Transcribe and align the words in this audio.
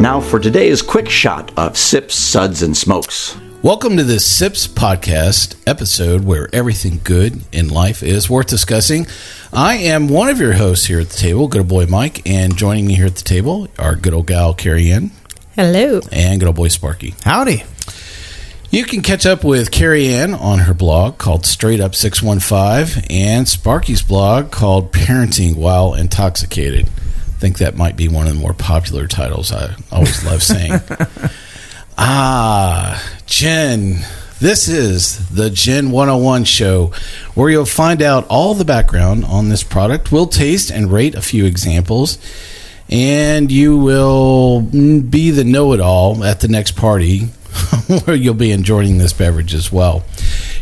Now 0.00 0.18
for 0.18 0.40
today's 0.40 0.80
quick 0.80 1.10
shot 1.10 1.52
of 1.58 1.76
sips, 1.76 2.14
suds, 2.14 2.62
and 2.62 2.74
smokes. 2.74 3.36
Welcome 3.60 3.98
to 3.98 4.02
this 4.02 4.24
SIPS 4.24 4.66
podcast 4.66 5.56
episode 5.66 6.24
where 6.24 6.48
everything 6.54 7.02
good 7.04 7.42
in 7.52 7.68
life 7.68 8.02
is 8.02 8.30
worth 8.30 8.46
discussing. 8.46 9.06
I 9.52 9.74
am 9.74 10.08
one 10.08 10.30
of 10.30 10.40
your 10.40 10.54
hosts 10.54 10.86
here 10.86 11.00
at 11.00 11.10
the 11.10 11.18
table, 11.18 11.48
good 11.48 11.58
old 11.58 11.68
boy 11.68 11.84
Mike, 11.84 12.26
and 12.26 12.56
joining 12.56 12.86
me 12.86 12.94
here 12.94 13.04
at 13.04 13.16
the 13.16 13.24
table, 13.24 13.68
our 13.78 13.94
good 13.94 14.14
old 14.14 14.26
gal 14.26 14.54
Cary 14.54 14.90
Ann 14.90 15.10
Hello. 15.54 16.00
and 16.10 16.40
good 16.40 16.46
old 16.46 16.56
boy 16.56 16.68
Sparky. 16.68 17.14
Howdy. 17.22 17.64
You 18.70 18.84
can 18.86 19.02
catch 19.02 19.26
up 19.26 19.44
with 19.44 19.70
Cary 19.70 20.08
Ann 20.14 20.32
on 20.32 20.60
her 20.60 20.72
blog 20.72 21.18
called 21.18 21.44
Straight 21.44 21.78
Up 21.78 21.94
615 21.94 23.04
and 23.10 23.46
Sparky's 23.46 24.00
blog 24.00 24.50
called 24.50 24.92
Parenting 24.92 25.56
While 25.56 25.92
Intoxicated. 25.92 26.88
Think 27.40 27.56
that 27.58 27.74
might 27.74 27.96
be 27.96 28.06
one 28.06 28.26
of 28.26 28.34
the 28.34 28.38
more 28.38 28.52
popular 28.52 29.06
titles 29.06 29.50
I 29.50 29.74
always 29.90 30.22
love 30.26 30.42
saying. 30.42 30.72
ah, 31.98 33.02
gin. 33.24 34.00
This 34.40 34.68
is 34.68 35.30
the 35.30 35.48
Gin 35.48 35.90
101 35.90 36.44
show 36.44 36.92
where 37.32 37.48
you'll 37.48 37.64
find 37.64 38.02
out 38.02 38.26
all 38.28 38.52
the 38.52 38.66
background 38.66 39.24
on 39.24 39.48
this 39.48 39.62
product. 39.62 40.12
We'll 40.12 40.26
taste 40.26 40.70
and 40.70 40.92
rate 40.92 41.14
a 41.14 41.22
few 41.22 41.46
examples, 41.46 42.18
and 42.90 43.50
you 43.50 43.78
will 43.78 44.60
be 44.60 45.30
the 45.30 45.44
know 45.44 45.72
it 45.72 45.80
all 45.80 46.22
at 46.22 46.40
the 46.40 46.48
next 46.48 46.72
party 46.72 47.20
where 48.04 48.16
you'll 48.16 48.34
be 48.34 48.52
enjoying 48.52 48.98
this 48.98 49.14
beverage 49.14 49.54
as 49.54 49.72
well. 49.72 50.04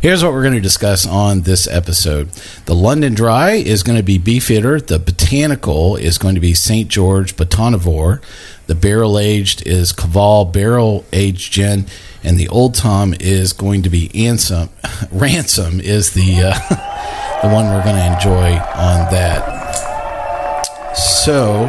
Here's 0.00 0.22
what 0.22 0.32
we're 0.32 0.42
going 0.42 0.54
to 0.54 0.60
discuss 0.60 1.04
on 1.04 1.40
this 1.40 1.66
episode. 1.66 2.28
The 2.66 2.74
London 2.74 3.14
Dry 3.14 3.54
is 3.54 3.82
going 3.82 3.98
to 3.98 4.04
be 4.04 4.16
Beefeater. 4.16 4.80
The 4.80 5.00
Botanical 5.00 5.96
is 5.96 6.18
going 6.18 6.36
to 6.36 6.40
be 6.40 6.54
St. 6.54 6.88
George 6.88 7.34
Botanivore. 7.34 8.22
The 8.68 8.76
Barrel 8.76 9.18
Aged 9.18 9.66
is 9.66 9.92
Koval 9.92 10.52
Barrel 10.52 11.04
Aged 11.12 11.52
Gin. 11.52 11.86
And 12.22 12.38
the 12.38 12.46
Old 12.46 12.76
Tom 12.76 13.12
is 13.18 13.52
going 13.52 13.82
to 13.82 13.90
be 13.90 14.08
Ansem. 14.10 14.68
Ransom 15.10 15.80
is 15.80 16.12
the, 16.12 16.42
uh, 16.42 16.52
the 17.42 17.52
one 17.52 17.66
we're 17.66 17.82
going 17.82 17.96
to 17.96 18.14
enjoy 18.14 18.52
on 18.52 19.10
that. 19.12 20.94
So, 20.94 21.66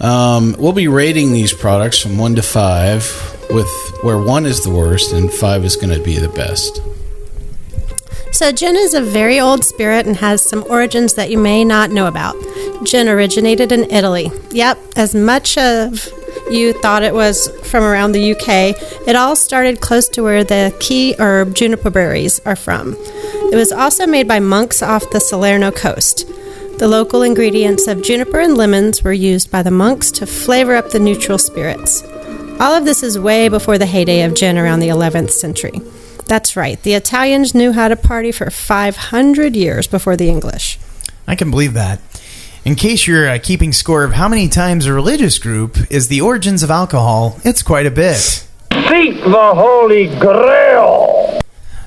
um, 0.00 0.56
we'll 0.58 0.72
be 0.72 0.88
rating 0.88 1.32
these 1.32 1.52
products 1.52 2.00
from 2.00 2.18
one 2.18 2.34
to 2.34 2.42
five, 2.42 3.33
with 3.50 3.68
where 4.02 4.18
one 4.18 4.46
is 4.46 4.62
the 4.62 4.70
worst 4.70 5.12
and 5.12 5.30
five 5.30 5.64
is 5.64 5.76
going 5.76 5.96
to 5.96 6.02
be 6.02 6.18
the 6.18 6.28
best. 6.28 6.80
So, 8.32 8.50
gin 8.50 8.74
is 8.74 8.94
a 8.94 9.00
very 9.00 9.38
old 9.38 9.64
spirit 9.64 10.06
and 10.06 10.16
has 10.16 10.42
some 10.42 10.64
origins 10.68 11.14
that 11.14 11.30
you 11.30 11.38
may 11.38 11.64
not 11.64 11.90
know 11.90 12.06
about. 12.06 12.34
Gin 12.82 13.08
originated 13.08 13.70
in 13.70 13.88
Italy. 13.90 14.30
Yep, 14.50 14.78
as 14.96 15.14
much 15.14 15.56
of 15.56 16.08
you 16.50 16.72
thought 16.72 17.02
it 17.02 17.14
was 17.14 17.48
from 17.62 17.84
around 17.84 18.12
the 18.12 18.32
UK, 18.32 18.76
it 19.06 19.14
all 19.14 19.36
started 19.36 19.80
close 19.80 20.08
to 20.08 20.22
where 20.22 20.42
the 20.42 20.74
key 20.80 21.14
herb 21.18 21.54
juniper 21.54 21.90
berries 21.90 22.40
are 22.40 22.56
from. 22.56 22.96
It 23.52 23.56
was 23.56 23.70
also 23.70 24.06
made 24.06 24.26
by 24.26 24.40
monks 24.40 24.82
off 24.82 25.10
the 25.10 25.20
Salerno 25.20 25.70
coast. 25.70 26.26
The 26.78 26.88
local 26.88 27.22
ingredients 27.22 27.86
of 27.86 28.02
juniper 28.02 28.40
and 28.40 28.56
lemons 28.56 29.04
were 29.04 29.12
used 29.12 29.50
by 29.50 29.62
the 29.62 29.70
monks 29.70 30.10
to 30.10 30.26
flavor 30.26 30.74
up 30.74 30.90
the 30.90 30.98
neutral 30.98 31.38
spirits. 31.38 32.02
All 32.60 32.72
of 32.74 32.84
this 32.84 33.02
is 33.02 33.18
way 33.18 33.48
before 33.48 33.78
the 33.78 33.86
heyday 33.86 34.22
of 34.22 34.34
gin 34.34 34.56
around 34.56 34.78
the 34.78 34.88
11th 34.88 35.30
century. 35.32 35.80
That's 36.26 36.56
right, 36.56 36.80
the 36.82 36.94
Italians 36.94 37.54
knew 37.54 37.72
how 37.72 37.88
to 37.88 37.96
party 37.96 38.30
for 38.30 38.48
500 38.48 39.56
years 39.56 39.86
before 39.88 40.16
the 40.16 40.28
English. 40.28 40.78
I 41.26 41.34
can 41.34 41.50
believe 41.50 41.74
that. 41.74 42.00
In 42.64 42.76
case 42.76 43.06
you're 43.06 43.28
uh, 43.28 43.38
keeping 43.42 43.72
score 43.72 44.04
of 44.04 44.12
how 44.12 44.28
many 44.28 44.48
times 44.48 44.86
a 44.86 44.92
religious 44.92 45.38
group 45.38 45.76
is 45.90 46.08
the 46.08 46.20
origins 46.20 46.62
of 46.62 46.70
alcohol, 46.70 47.38
it's 47.44 47.62
quite 47.62 47.86
a 47.86 47.90
bit. 47.90 48.16
Seek 48.16 49.16
the 49.24 49.52
Holy 49.54 50.06
Grail. 50.18 51.40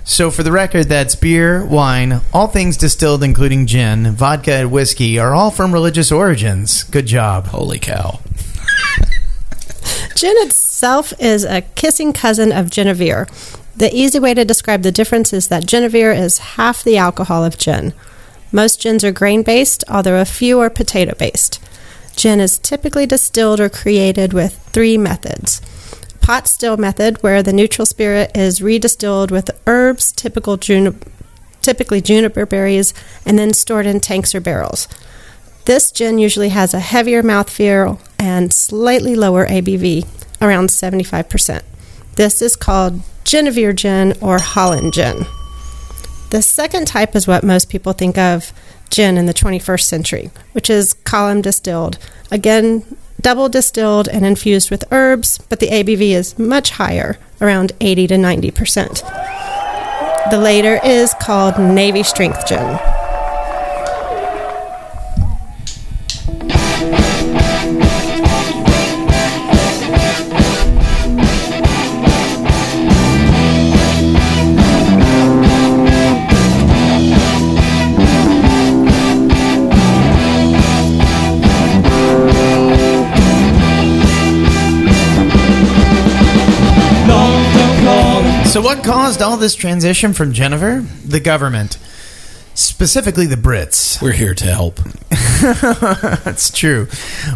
So, 0.04 0.30
for 0.30 0.44
the 0.44 0.52
record, 0.52 0.88
that's 0.88 1.16
beer, 1.16 1.66
wine, 1.66 2.22
all 2.34 2.48
things 2.48 2.78
distilled, 2.78 3.24
including 3.24 3.68
gin, 3.68 4.12
vodka, 4.12 4.54
and 4.54 4.72
whiskey, 4.72 5.18
are 5.18 5.34
all 5.34 5.50
from 5.50 5.74
religious 5.74 6.12
origins. 6.12 6.84
Good 6.84 7.08
job. 7.08 7.48
Holy 7.48 7.80
cow. 7.80 8.20
Gin 10.18 10.34
itself 10.38 11.14
is 11.20 11.46
a 11.46 11.62
kissing 11.62 12.12
cousin 12.12 12.52
of 12.52 12.72
Genever. 12.72 13.30
The 13.76 13.96
easy 13.96 14.18
way 14.18 14.34
to 14.34 14.44
describe 14.44 14.82
the 14.82 14.92
difference 14.92 15.32
is 15.32 15.50
that 15.50 15.68
Genever 15.68 16.12
is 16.12 16.40
half 16.40 16.84
the 16.84 16.98
alcohol 16.98 17.46
of 17.46 17.60
gin. 17.60 17.94
Most 18.52 18.82
gins 18.82 19.04
are 19.04 19.12
grain 19.12 19.44
based, 19.44 19.84
although 19.88 20.20
a 20.20 20.26
few 20.26 20.60
are 20.60 20.72
potato 20.72 21.14
based. 21.14 21.64
Gin 22.16 22.40
is 22.40 22.58
typically 22.58 23.06
distilled 23.06 23.60
or 23.60 23.70
created 23.70 24.34
with 24.34 24.58
three 24.74 24.98
methods. 24.98 25.62
Pot 26.20 26.48
still 26.48 26.78
method, 26.78 27.22
where 27.22 27.44
the 27.44 27.54
neutral 27.54 27.86
spirit 27.86 28.32
is 28.36 28.60
redistilled 28.60 29.30
with 29.30 29.52
herbs, 29.68 30.12
typical 30.12 30.58
juni- 30.58 31.00
typically 31.62 32.02
juniper 32.02 32.48
berries, 32.48 32.92
and 33.24 33.38
then 33.38 33.54
stored 33.54 33.86
in 33.86 34.00
tanks 34.00 34.34
or 34.34 34.42
barrels. 34.42 34.88
This 35.68 35.92
gin 35.92 36.18
usually 36.18 36.48
has 36.48 36.74
a 36.74 36.80
heavier 36.80 37.22
mouthfeel 37.22 38.00
and 38.18 38.54
slightly 38.54 39.16
lower 39.16 39.46
ABV, 39.46 40.08
around 40.42 40.70
75%. 40.70 41.62
This 42.16 42.42
is 42.42 42.56
called 42.56 43.02
Genever 43.26 43.76
gin 43.76 44.14
or 44.22 44.40
Holland 44.40 44.94
gin. 44.94 45.26
The 46.30 46.42
second 46.42 46.88
type 46.88 47.18
is 47.18 47.28
what 47.28 47.44
most 47.44 47.68
people 47.68 47.92
think 47.92 48.18
of 48.18 48.54
gin 48.90 49.18
in 49.18 49.26
the 49.26 49.34
21st 49.34 49.82
century, 49.82 50.32
which 50.54 50.70
is 50.70 50.94
column 50.94 51.42
distilled. 51.42 51.98
Again, 52.32 52.86
double 53.20 53.50
distilled 53.50 54.08
and 54.08 54.26
infused 54.26 54.72
with 54.72 54.86
herbs, 54.90 55.38
but 55.50 55.60
the 55.60 55.68
ABV 55.68 56.12
is 56.12 56.40
much 56.40 56.70
higher, 56.70 57.20
around 57.42 57.74
80 57.82 58.08
to 58.08 58.16
90%. 58.16 60.30
The 60.32 60.40
later 60.40 60.80
is 60.82 61.14
called 61.16 61.60
Navy 61.60 62.04
Strength 62.04 62.48
Gin. 62.48 62.80
So, 88.58 88.64
what 88.64 88.84
caused 88.84 89.22
all 89.22 89.38
this 89.38 89.54
transition 89.54 90.14
from 90.14 90.34
Jennifer? 90.34 90.84
The 91.06 91.20
government. 91.20 91.78
Specifically, 92.56 93.28
the 93.28 93.36
Brits. 93.36 94.02
We're 94.02 94.14
here 94.14 94.34
to 94.34 94.46
help. 94.46 94.78
That's 96.24 96.50
true. 96.50 96.88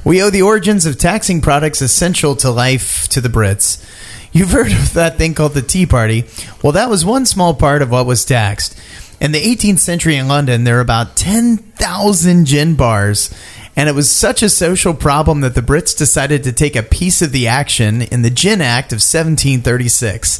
We 0.03 0.23
owe 0.23 0.31
the 0.31 0.41
origins 0.41 0.87
of 0.87 0.97
taxing 0.97 1.39
products 1.39 1.79
essential 1.79 2.35
to 2.37 2.49
life 2.49 3.07
to 3.09 3.21
the 3.21 3.29
Brits. 3.29 3.87
You've 4.31 4.49
heard 4.49 4.71
of 4.71 4.93
that 4.93 5.19
thing 5.19 5.35
called 5.35 5.53
the 5.53 5.61
Tea 5.61 5.85
Party. 5.85 6.25
Well, 6.63 6.73
that 6.73 6.89
was 6.89 7.05
one 7.05 7.27
small 7.27 7.53
part 7.53 7.83
of 7.83 7.91
what 7.91 8.07
was 8.07 8.25
taxed. 8.25 8.75
In 9.19 9.31
the 9.31 9.43
18th 9.43 9.77
century 9.77 10.15
in 10.15 10.27
London, 10.27 10.63
there 10.63 10.77
were 10.77 10.81
about 10.81 11.15
10,000 11.17 12.45
gin 12.45 12.73
bars. 12.73 13.31
And 13.75 13.87
it 13.87 13.95
was 13.95 14.11
such 14.11 14.43
a 14.43 14.49
social 14.49 14.93
problem 14.93 15.41
that 15.41 15.55
the 15.55 15.61
Brits 15.61 15.97
decided 15.97 16.43
to 16.43 16.51
take 16.51 16.75
a 16.75 16.83
piece 16.83 17.21
of 17.21 17.31
the 17.31 17.47
action 17.47 18.01
in 18.01 18.21
the 18.21 18.29
Gin 18.29 18.61
Act 18.61 18.91
of 18.91 18.97
1736. 18.97 20.39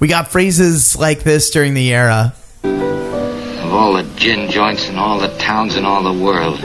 We 0.00 0.08
got 0.08 0.28
phrases 0.28 0.96
like 0.96 1.22
this 1.22 1.50
during 1.50 1.74
the 1.74 1.92
era 1.92 2.34
Of 2.64 3.72
all 3.72 3.92
the 3.92 4.04
gin 4.16 4.50
joints 4.50 4.88
in 4.88 4.96
all 4.96 5.18
the 5.18 5.36
towns 5.36 5.76
in 5.76 5.84
all 5.84 6.02
the 6.02 6.24
world, 6.24 6.58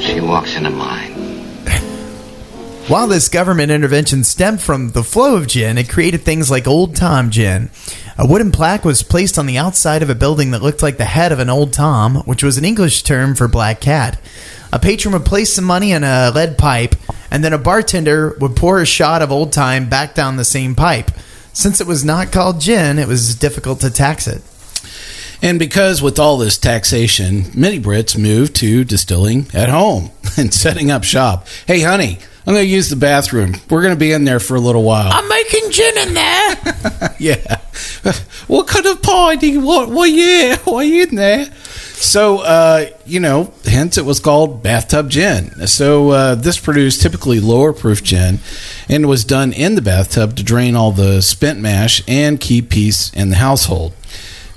she 0.00 0.20
walks 0.20 0.56
into 0.56 0.70
mine. 0.70 1.12
While 2.88 3.08
this 3.08 3.28
government 3.28 3.72
intervention 3.72 4.22
stemmed 4.22 4.62
from 4.62 4.92
the 4.92 5.02
flow 5.02 5.34
of 5.36 5.48
gin, 5.48 5.78
it 5.78 5.88
created 5.88 6.22
things 6.22 6.48
like 6.48 6.68
Old 6.68 6.94
Tom 6.94 7.30
Gin. 7.30 7.70
A 8.16 8.26
wooden 8.26 8.52
plaque 8.52 8.84
was 8.84 9.02
placed 9.02 9.36
on 9.36 9.46
the 9.46 9.58
outside 9.58 10.02
of 10.02 10.08
a 10.08 10.14
building 10.14 10.52
that 10.52 10.62
looked 10.62 10.82
like 10.82 10.96
the 10.96 11.04
head 11.04 11.32
of 11.32 11.40
an 11.40 11.50
old 11.50 11.72
Tom, 11.72 12.18
which 12.18 12.44
was 12.44 12.56
an 12.56 12.64
English 12.64 13.02
term 13.02 13.34
for 13.34 13.48
black 13.48 13.80
cat. 13.80 14.18
A 14.76 14.78
patron 14.78 15.14
would 15.14 15.24
place 15.24 15.54
some 15.54 15.64
money 15.64 15.92
in 15.92 16.04
a 16.04 16.30
lead 16.34 16.58
pipe, 16.58 16.96
and 17.30 17.42
then 17.42 17.54
a 17.54 17.58
bartender 17.58 18.36
would 18.40 18.54
pour 18.54 18.78
a 18.78 18.84
shot 18.84 19.22
of 19.22 19.32
Old 19.32 19.50
Tom 19.50 19.88
back 19.88 20.14
down 20.14 20.36
the 20.36 20.44
same 20.44 20.74
pipe. 20.74 21.10
Since 21.54 21.80
it 21.80 21.86
was 21.86 22.04
not 22.04 22.30
called 22.30 22.60
gin, 22.60 22.98
it 22.98 23.08
was 23.08 23.34
difficult 23.34 23.80
to 23.80 23.90
tax 23.90 24.26
it. 24.26 24.42
And 25.40 25.58
because 25.58 26.02
with 26.02 26.18
all 26.18 26.36
this 26.36 26.58
taxation, 26.58 27.46
many 27.54 27.80
Brits 27.80 28.18
moved 28.18 28.54
to 28.56 28.84
distilling 28.84 29.46
at 29.54 29.70
home 29.70 30.10
and 30.36 30.52
setting 30.52 30.90
up 30.90 31.04
shop. 31.04 31.46
Hey, 31.66 31.80
honey, 31.80 32.18
I'm 32.46 32.52
going 32.52 32.66
to 32.66 32.70
use 32.70 32.90
the 32.90 32.96
bathroom. 32.96 33.54
We're 33.70 33.80
going 33.80 33.94
to 33.94 33.98
be 33.98 34.12
in 34.12 34.26
there 34.26 34.40
for 34.40 34.56
a 34.56 34.60
little 34.60 34.82
while. 34.82 35.10
I'm 35.10 35.26
making 35.26 35.70
gin 35.70 35.96
in 36.06 36.12
there. 36.12 37.14
yeah. 37.18 37.60
What 38.46 38.66
kind 38.66 38.84
of 38.84 39.00
pie 39.00 39.36
do 39.36 39.50
you 39.50 39.62
want? 39.62 39.88
Well, 39.88 40.06
yeah, 40.06 40.58
why 40.64 40.82
you 40.82 41.04
in 41.04 41.14
there? 41.14 41.50
So, 41.98 42.40
uh, 42.40 42.90
you 43.06 43.20
know, 43.20 43.54
hence 43.64 43.96
it 43.96 44.04
was 44.04 44.20
called 44.20 44.62
bathtub 44.62 45.08
gin. 45.08 45.66
So, 45.66 46.10
uh, 46.10 46.34
this 46.34 46.58
produced 46.58 47.00
typically 47.00 47.40
lower 47.40 47.72
proof 47.72 48.02
gin 48.02 48.38
and 48.86 49.08
was 49.08 49.24
done 49.24 49.54
in 49.54 49.76
the 49.76 49.82
bathtub 49.82 50.36
to 50.36 50.42
drain 50.42 50.76
all 50.76 50.92
the 50.92 51.22
spent 51.22 51.58
mash 51.58 52.02
and 52.06 52.38
keep 52.38 52.68
peace 52.68 53.10
in 53.14 53.30
the 53.30 53.36
household. 53.36 53.94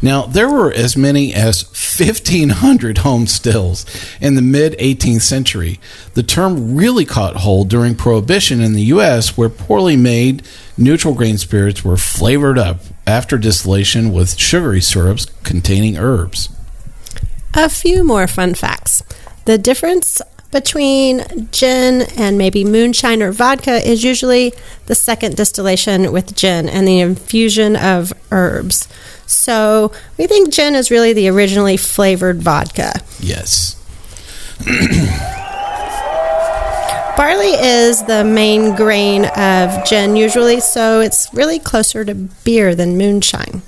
Now, 0.02 0.24
there 0.24 0.50
were 0.50 0.72
as 0.72 0.98
many 0.98 1.34
as 1.34 1.64
1,500 1.64 3.00
home 3.00 3.26
stills 3.26 3.86
in 4.20 4.36
the 4.36 4.42
mid 4.42 4.78
18th 4.78 5.22
century. 5.22 5.80
The 6.16 6.24
term 6.24 6.76
really 6.76 7.06
caught 7.06 7.38
hold 7.38 7.70
during 7.70 7.96
Prohibition 7.96 8.62
in 8.62 8.74
the 8.74 8.84
U.S., 8.84 9.38
where 9.38 9.50
poorly 9.50 9.96
made 9.96 10.44
neutral 10.78 11.14
grain 11.14 11.38
spirits 11.38 11.84
were 11.84 11.98
flavored 11.98 12.58
up 12.58 12.80
after 13.08 13.38
distillation 13.38 14.12
with 14.12 14.38
sugary 14.38 14.82
syrups 14.82 15.26
containing 15.44 15.98
herbs. 15.98 16.50
A 17.54 17.69
few 17.69 18.04
more 18.04 18.28
fun 18.28 18.54
facts. 18.54 19.04
The 19.46 19.57
difference 19.57 20.22
between 20.51 21.50
gin 21.51 22.04
and 22.18 22.38
maybe 22.38 22.63
moonshine 22.63 23.22
or 23.22 23.31
vodka 23.31 23.75
is 23.88 24.04
usually 24.04 24.54
the 24.88 24.96
second 24.96 25.36
distillation 25.36 26.12
with 26.12 26.36
gin 26.36 26.68
and 26.68 26.88
the 26.88 27.00
infusion 27.00 27.75
of 27.75 28.13
herbs. 28.31 28.88
So 29.25 29.92
we 30.18 30.25
think 30.25 30.51
gin 30.51 30.75
is 30.75 30.90
really 30.90 31.13
the 31.13 31.28
originally 31.30 31.78
flavored 31.78 32.42
vodka. 32.42 32.94
Yes. 33.19 33.75
Barley 37.16 37.54
is 37.54 38.04
the 38.04 38.24
main 38.24 38.75
grain 38.75 39.25
of 39.25 39.86
gin 39.86 40.16
usually, 40.16 40.62
so 40.62 41.02
it's 41.02 41.28
really 41.34 41.60
closer 41.60 42.06
to 42.06 42.16
beer 42.16 42.74
than 42.74 42.98
moonshine. 42.98 43.62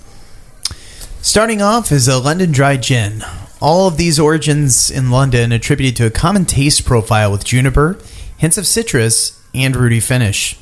Starting 1.21 1.61
off 1.61 1.91
is 1.91 2.07
a 2.07 2.17
London 2.17 2.51
Dry 2.51 2.77
Gin. 2.77 3.23
All 3.61 3.87
of 3.87 3.97
these 3.97 4.19
origins 4.19 4.89
in 4.89 5.11
London 5.11 5.51
attributed 5.51 5.95
to 5.97 6.07
a 6.07 6.11
common 6.11 6.45
taste 6.45 6.83
profile 6.83 7.31
with 7.31 7.45
juniper, 7.45 7.99
hints 8.35 8.57
of 8.57 8.65
citrus, 8.65 9.39
and 9.53 9.75
rooty 9.75 9.99
finish. 9.99 10.57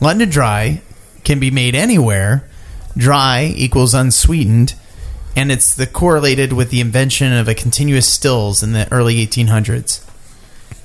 London 0.00 0.30
Dry 0.30 0.80
can 1.24 1.40
be 1.40 1.50
made 1.50 1.74
anywhere. 1.74 2.48
Dry 2.96 3.52
equals 3.56 3.92
unsweetened, 3.92 4.74
and 5.34 5.50
it's 5.50 5.74
the 5.74 5.86
correlated 5.86 6.52
with 6.52 6.70
the 6.70 6.80
invention 6.80 7.32
of 7.32 7.48
a 7.48 7.54
continuous 7.56 8.06
stills 8.06 8.62
in 8.62 8.72
the 8.72 8.86
early 8.92 9.26
1800s. 9.26 10.04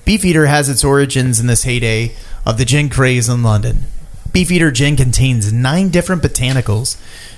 Beefeater 0.05 0.47
has 0.47 0.69
its 0.69 0.83
origins 0.83 1.39
in 1.39 1.45
this 1.45 1.63
heyday 1.63 2.15
of 2.47 2.57
the 2.57 2.65
gin 2.65 2.89
craze 2.89 3.29
in 3.29 3.43
London. 3.43 3.83
Beefeater 4.31 4.71
gin 4.71 4.95
contains 4.95 5.53
nine 5.53 5.89
different 5.89 6.23
botanicals 6.23 6.97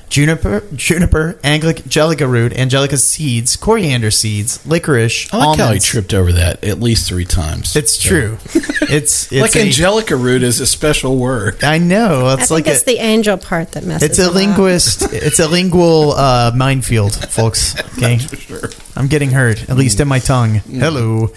juniper, 0.10 0.64
juniper, 0.76 1.38
angelica 1.44 2.28
root, 2.28 2.54
angelica 2.54 2.98
seeds, 2.98 3.56
coriander 3.56 4.12
seeds, 4.12 4.66
licorice, 4.66 5.28
I 5.34 5.38
like 5.46 5.60
how 5.60 5.72
he 5.74 5.80
tripped 5.80 6.14
over 6.14 6.32
that 6.34 6.64
at 6.64 6.80
least 6.80 7.08
three 7.08 7.26
times. 7.26 7.76
It's 7.76 7.94
So- 7.98 8.10
true. 8.10 8.38
It's, 8.88 9.32
it's 9.32 9.42
like 9.42 9.56
a- 9.56 9.62
angelica 9.66 10.16
root 10.16 10.44
is 10.44 10.60
a 10.60 10.68
special 10.68 11.18
word. 11.18 11.64
I 11.64 11.80
know. 11.80 12.28
I 12.28 12.34
It's 12.34 12.50
think 12.50 12.52
like 12.52 12.68
it's 12.68 12.84
a, 12.84 12.86
the 12.86 12.98
angel 13.00 13.36
part 13.36 13.72
that 13.72 13.84
messes 13.84 14.08
it's 14.10 14.20
a 14.20 14.24
them 14.24 14.30
up. 14.30 14.36
linguist. 14.36 15.02
it's 15.12 15.40
a 15.40 15.48
lingual 15.48 16.12
uh, 16.12 16.52
minefield, 16.56 17.16
folks. 17.32 17.76
Okay, 17.96 18.18
sure. 18.20 18.70
I'm 18.98 19.08
getting 19.08 19.32
hurt, 19.32 19.70
at 19.70 19.78
least 19.78 20.00
in 20.02 20.08
my 20.08 20.20
tongue. 20.20 20.56
Hello, 20.70 21.30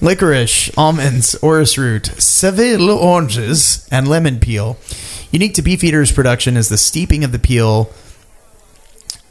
licorice, 0.00 0.70
almonds, 0.76 1.34
orris 1.36 1.78
root, 1.78 2.06
Seville 2.18 2.90
oranges, 2.90 3.88
and 3.90 4.06
lemon 4.06 4.38
peel. 4.38 4.76
Unique 5.32 5.54
to 5.54 5.62
Beefeater's 5.62 6.12
production 6.12 6.56
is 6.58 6.68
the 6.68 6.76
steeping 6.76 7.24
of 7.24 7.32
the 7.32 7.38
peel 7.38 7.90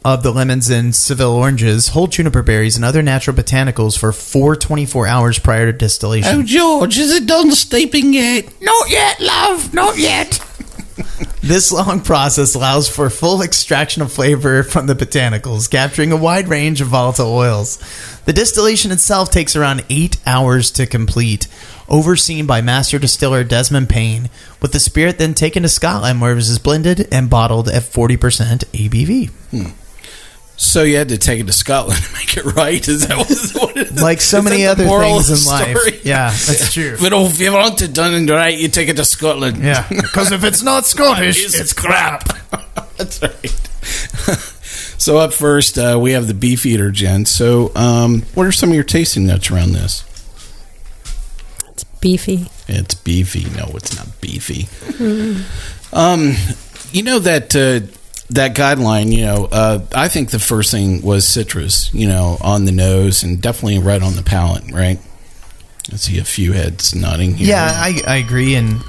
of 0.05 0.23
the 0.23 0.31
lemons 0.31 0.69
and 0.69 0.93
Seville 0.93 1.33
oranges, 1.33 1.89
whole 1.89 2.07
juniper 2.07 2.41
berries, 2.43 2.75
and 2.75 2.83
other 2.83 3.01
natural 3.01 3.35
botanicals 3.35 3.97
for 3.97 4.11
four 4.11 4.55
twenty-four 4.55 5.07
hours 5.07 5.39
prior 5.39 5.71
to 5.71 5.77
distillation. 5.77 6.41
Oh, 6.41 6.43
George, 6.43 6.97
is 6.97 7.13
it 7.13 7.25
done 7.25 7.51
steeping 7.51 8.13
yet? 8.13 8.53
Not 8.61 8.89
yet, 8.89 9.19
love. 9.19 9.73
Not 9.73 9.97
yet. 9.97 10.39
this 11.41 11.71
long 11.71 12.01
process 12.01 12.55
allows 12.55 12.87
for 12.87 13.09
full 13.09 13.41
extraction 13.41 14.01
of 14.01 14.11
flavor 14.11 14.63
from 14.63 14.87
the 14.87 14.95
botanicals, 14.95 15.69
capturing 15.69 16.11
a 16.11 16.17
wide 16.17 16.47
range 16.47 16.81
of 16.81 16.87
volatile 16.87 17.33
oils. 17.33 17.77
The 18.25 18.33
distillation 18.33 18.91
itself 18.91 19.31
takes 19.31 19.55
around 19.55 19.83
eight 19.89 20.17
hours 20.25 20.71
to 20.71 20.85
complete, 20.85 21.47
overseen 21.89 22.45
by 22.45 22.61
master 22.61 22.99
distiller 22.99 23.43
Desmond 23.43 23.89
Payne, 23.89 24.29
with 24.61 24.71
the 24.71 24.79
spirit 24.79 25.17
then 25.17 25.33
taken 25.33 25.63
to 25.63 25.69
Scotland, 25.69 26.21
where 26.21 26.33
it 26.33 26.37
is 26.37 26.59
blended 26.59 27.07
and 27.11 27.29
bottled 27.29 27.67
at 27.67 27.83
40% 27.83 28.17
ABV. 28.65 29.29
Hmm. 29.51 29.82
So 30.55 30.83
you 30.83 30.97
had 30.97 31.09
to 31.09 31.17
take 31.17 31.39
it 31.39 31.47
to 31.47 31.53
Scotland 31.53 32.01
to 32.03 32.13
make 32.13 32.37
it 32.37 32.45
right? 32.45 32.87
Is 32.87 33.07
that 33.07 33.17
what, 33.17 33.31
is 33.31 33.53
what 33.53 33.75
it 33.75 33.87
is? 33.91 34.01
Like 34.01 34.21
so 34.21 34.37
Is 34.37 34.43
many 34.43 34.65
other 34.65 34.85
moral 34.85 35.19
things 35.19 35.29
in 35.29 35.35
the 35.43 35.49
life. 35.49 35.77
story? 35.77 35.99
Yeah, 36.03 36.29
that's 36.29 36.73
true. 36.73 36.95
But 36.99 37.11
if 37.11 37.39
you 37.39 37.51
want 37.51 37.81
it 37.81 37.93
done 37.93 38.13
and 38.13 38.29
right, 38.29 38.57
you 38.57 38.67
take 38.69 38.87
it 38.87 38.95
to 38.97 39.05
Scotland. 39.05 39.57
Yeah, 39.63 39.87
because 39.89 40.31
if 40.31 40.43
it's 40.43 40.61
not 40.61 40.85
Scottish, 40.93 41.43
it's 41.59 41.73
crap. 41.73 42.23
That's 42.97 43.21
right. 43.23 43.49
so 44.99 45.17
up 45.17 45.33
first, 45.33 45.77
uh, 45.79 45.97
we 45.99 46.11
have 46.11 46.27
the 46.27 46.35
beef 46.35 46.63
eater, 46.65 46.91
gin. 46.91 47.25
So, 47.25 47.71
um, 47.75 48.21
what 48.35 48.45
are 48.45 48.51
some 48.51 48.69
of 48.69 48.75
your 48.75 48.83
tasting 48.83 49.25
notes 49.25 49.49
around 49.49 49.71
this? 49.73 50.03
It's 51.69 51.83
beefy. 51.83 52.49
It's 52.67 52.93
beefy. 52.93 53.45
No, 53.57 53.71
it's 53.75 53.95
not 53.95 54.07
beefy. 54.21 54.67
Um, 55.91 56.35
you 56.91 57.01
know 57.01 57.17
that 57.19 57.55
uh, 57.55 57.87
that 58.33 58.55
guideline. 58.55 59.11
You 59.11 59.25
know, 59.25 59.47
uh, 59.51 59.85
I 59.93 60.07
think 60.07 60.31
the 60.31 60.39
first 60.39 60.71
thing 60.71 61.01
was 61.01 61.27
citrus. 61.27 61.93
You 61.93 62.07
know, 62.07 62.37
on 62.41 62.65
the 62.65 62.71
nose 62.71 63.23
and 63.23 63.41
definitely 63.41 63.79
right 63.79 64.01
on 64.01 64.15
the 64.15 64.23
palate. 64.23 64.71
Right. 64.71 64.99
I 65.91 65.97
see 65.97 66.17
a 66.17 66.23
few 66.23 66.53
heads 66.53 66.95
nodding 66.95 67.35
here. 67.35 67.49
Yeah, 67.49 67.69
I, 67.69 68.01
I 68.07 68.15
agree, 68.17 68.55
and 68.55 68.81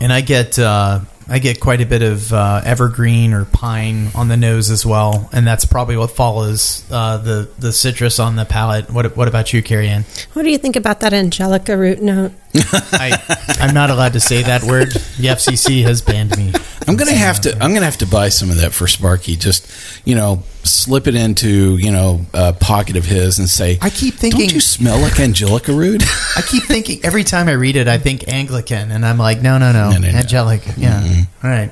and 0.00 0.12
I 0.12 0.22
get 0.22 0.58
uh, 0.58 1.00
I 1.28 1.38
get 1.38 1.60
quite 1.60 1.80
a 1.80 1.86
bit 1.86 2.02
of 2.02 2.32
uh, 2.32 2.60
evergreen 2.64 3.32
or 3.32 3.44
pine 3.44 4.08
on 4.14 4.28
the 4.28 4.36
nose 4.36 4.70
as 4.70 4.84
well, 4.84 5.28
and 5.32 5.46
that's 5.46 5.64
probably 5.64 5.96
what 5.96 6.10
follows 6.10 6.84
uh, 6.90 7.18
the 7.18 7.50
the 7.58 7.72
citrus 7.72 8.18
on 8.18 8.36
the 8.36 8.44
palate. 8.44 8.90
What 8.90 9.16
what 9.16 9.28
about 9.28 9.52
you, 9.52 9.62
Cary 9.62 9.88
Ann? 9.88 10.04
What 10.32 10.42
do 10.42 10.50
you 10.50 10.58
think 10.58 10.76
about 10.76 11.00
that 11.00 11.12
angelica 11.12 11.76
root 11.76 12.02
note? 12.02 12.32
I 12.56 13.56
I'm 13.60 13.74
not 13.74 13.90
allowed 13.90 14.12
to 14.14 14.20
say 14.20 14.42
that 14.42 14.62
word. 14.62 14.92
The 14.92 15.28
FCC 15.28 15.82
has 15.82 16.02
banned 16.02 16.36
me. 16.36 16.52
I'm 16.86 16.96
gonna 16.96 17.12
have 17.14 17.40
to. 17.42 17.52
I'm 17.54 17.72
gonna 17.74 17.84
have 17.86 17.98
to 17.98 18.06
buy 18.06 18.28
some 18.28 18.50
of 18.50 18.56
that 18.60 18.72
for 18.72 18.86
Sparky. 18.86 19.36
Just 19.36 19.66
you 20.04 20.14
know, 20.14 20.42
slip 20.62 21.06
it 21.06 21.14
into 21.14 21.76
you 21.76 21.90
know 21.90 22.24
a 22.32 22.52
pocket 22.52 22.96
of 22.96 23.04
his 23.04 23.38
and 23.38 23.48
say, 23.48 23.78
I 23.82 23.90
keep 23.90 24.14
thinking- 24.14 24.40
don't 24.40 24.52
you 24.54 24.60
smell 24.60 24.98
like 25.00 25.18
Angelica 25.18 25.72
root?" 25.72 26.02
I 26.36 26.42
keep 26.42 26.64
thinking 26.64 27.00
every 27.04 27.24
time 27.24 27.48
I 27.48 27.52
read 27.52 27.76
it, 27.76 27.88
I 27.88 27.98
think 27.98 28.28
Anglican, 28.28 28.90
and 28.90 29.04
I'm 29.04 29.18
like, 29.18 29.40
no, 29.42 29.58
no, 29.58 29.72
no, 29.72 29.90
No, 29.90 29.98
no, 29.98 30.10
no. 30.10 30.18
angelic. 30.18 30.62
Yeah, 30.76 31.24
all 31.42 31.50
right. 31.50 31.70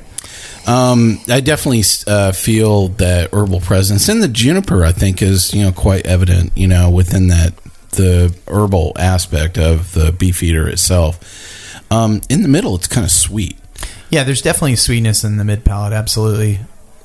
Um, 0.66 1.18
I 1.28 1.40
definitely 1.40 1.82
uh, 2.06 2.30
feel 2.32 2.88
that 2.88 3.32
herbal 3.34 3.60
presence 3.60 4.08
and 4.08 4.22
the 4.22 4.28
juniper. 4.28 4.84
I 4.84 4.92
think 4.92 5.20
is 5.20 5.52
you 5.52 5.62
know 5.64 5.72
quite 5.72 6.06
evident. 6.06 6.52
You 6.56 6.68
know 6.68 6.88
within 6.90 7.28
that 7.28 7.52
the 7.92 8.34
herbal 8.48 8.92
aspect 8.96 9.58
of 9.58 9.92
the 9.92 10.12
Beefeater 10.12 10.68
itself. 10.68 11.82
Um, 11.90 12.20
in 12.28 12.42
the 12.42 12.48
middle, 12.48 12.74
it's 12.74 12.88
kind 12.88 13.04
of 13.04 13.10
sweet. 13.10 13.56
Yeah, 14.10 14.24
there's 14.24 14.42
definitely 14.42 14.76
sweetness 14.76 15.24
in 15.24 15.36
the 15.36 15.44
mid 15.44 15.64
palate, 15.64 15.92
absolutely. 15.92 16.60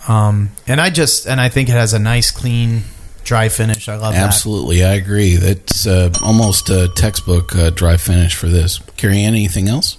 Um, 0.07 0.51
and 0.65 0.79
I 0.79 0.89
just 0.89 1.27
and 1.27 1.39
I 1.39 1.49
think 1.49 1.69
it 1.69 1.73
has 1.73 1.93
a 1.93 1.99
nice, 1.99 2.31
clean, 2.31 2.83
dry 3.23 3.49
finish. 3.49 3.89
I 3.89 3.95
love 3.95 4.13
that. 4.13 4.23
Absolutely, 4.23 4.83
I 4.83 4.93
agree. 4.93 5.35
That's 5.35 5.85
uh, 5.85 6.11
almost 6.23 6.69
a 6.69 6.87
textbook 6.87 7.55
uh, 7.55 7.69
dry 7.69 7.97
finish 7.97 8.35
for 8.35 8.47
this. 8.47 8.79
Cary 8.95 9.19
Ann, 9.19 9.33
anything 9.33 9.67
else? 9.67 9.97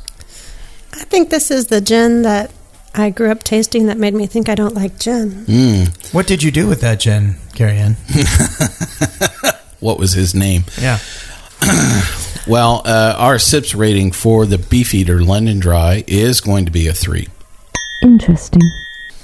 I 0.95 1.04
think 1.04 1.30
this 1.30 1.50
is 1.50 1.66
the 1.66 1.80
gin 1.80 2.23
that 2.23 2.50
I 2.95 3.11
grew 3.11 3.30
up 3.30 3.45
tasting 3.45 3.87
that 3.87 3.99
made 3.99 4.14
me 4.14 4.26
think 4.26 4.49
I 4.49 4.54
don't 4.54 4.75
like 4.75 4.99
gin. 4.99 5.45
Mm. 5.45 6.14
What 6.14 6.26
did 6.26 6.42
you 6.42 6.50
do 6.50 6.66
with 6.66 6.80
that 6.80 7.00
gin, 7.00 7.37
Cary 7.54 7.76
Ann? 7.76 7.97
What 9.81 9.99
was 9.99 10.13
his 10.13 10.35
name? 10.35 10.65
Yeah. 10.81 10.99
Well, 12.49 12.81
uh, 12.87 13.15
our 13.19 13.39
SIPS 13.39 13.75
rating 13.75 14.13
for 14.13 14.47
the 14.47 14.57
Beefeater 14.57 15.21
London 15.21 15.59
Dry 15.59 16.03
is 16.07 16.41
going 16.41 16.65
to 16.65 16.71
be 16.71 16.87
a 16.87 16.95
three. 16.95 17.29
Interesting. 18.03 18.63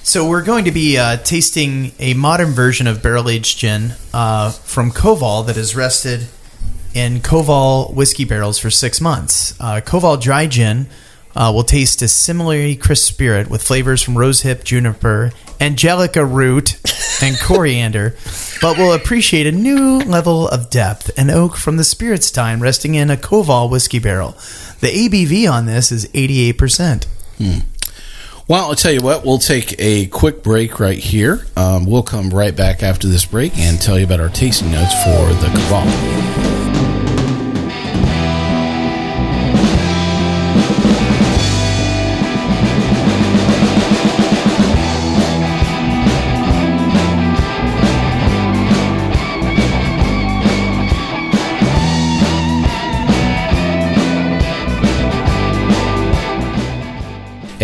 So 0.02 0.28
we're 0.28 0.42
going 0.42 0.66
to 0.66 0.70
be 0.70 0.98
uh, 0.98 1.16
tasting 1.16 1.92
a 1.98 2.12
modern 2.12 2.50
version 2.50 2.86
of 2.86 3.02
barrel 3.02 3.30
aged 3.30 3.56
gin 3.56 3.94
uh, 4.12 4.50
from 4.50 4.90
Koval 4.90 5.46
that 5.46 5.56
is 5.56 5.74
rested 5.74 6.26
in 6.92 7.20
Koval 7.20 7.94
whiskey 7.94 8.26
barrels 8.26 8.58
for 8.58 8.68
six 8.68 9.00
months. 9.00 9.58
Uh, 9.58 9.80
Koval 9.80 10.20
dry 10.20 10.46
gin 10.46 10.86
uh, 11.36 11.52
will 11.54 11.64
taste 11.64 12.02
a 12.02 12.08
similarly 12.08 12.76
crisp 12.76 13.12
spirit 13.12 13.48
with 13.48 13.62
flavors 13.62 14.02
from 14.02 14.14
rosehip, 14.14 14.64
juniper, 14.64 15.32
angelica 15.60 16.24
root, 16.24 16.78
and 17.22 17.38
coriander, 17.40 18.16
but 18.60 18.78
will 18.78 18.92
appreciate 18.92 19.46
a 19.46 19.52
new 19.52 19.98
level 20.00 20.48
of 20.48 20.70
depth 20.70 21.10
and 21.16 21.30
oak 21.30 21.56
from 21.56 21.76
the 21.76 21.84
spirit's 21.84 22.30
time 22.30 22.62
resting 22.62 22.94
in 22.94 23.10
a 23.10 23.16
Koval 23.16 23.70
whiskey 23.70 23.98
barrel. 23.98 24.32
The 24.80 24.88
ABV 24.88 25.50
on 25.50 25.66
this 25.66 25.90
is 25.90 26.06
88%. 26.08 27.06
Well, 28.46 28.66
I'll 28.66 28.74
tell 28.74 28.92
you 28.92 29.00
what, 29.00 29.24
we'll 29.24 29.38
take 29.38 29.74
a 29.78 30.06
quick 30.06 30.42
break 30.42 30.78
right 30.78 30.98
here. 30.98 31.46
Um, 31.56 31.86
we'll 31.86 32.02
come 32.02 32.28
right 32.28 32.54
back 32.54 32.82
after 32.82 33.08
this 33.08 33.24
break 33.24 33.56
and 33.56 33.80
tell 33.80 33.98
you 33.98 34.04
about 34.04 34.20
our 34.20 34.28
tasting 34.28 34.70
notes 34.70 34.92
for 35.02 35.32
the 35.32 35.46
Koval. 35.46 36.63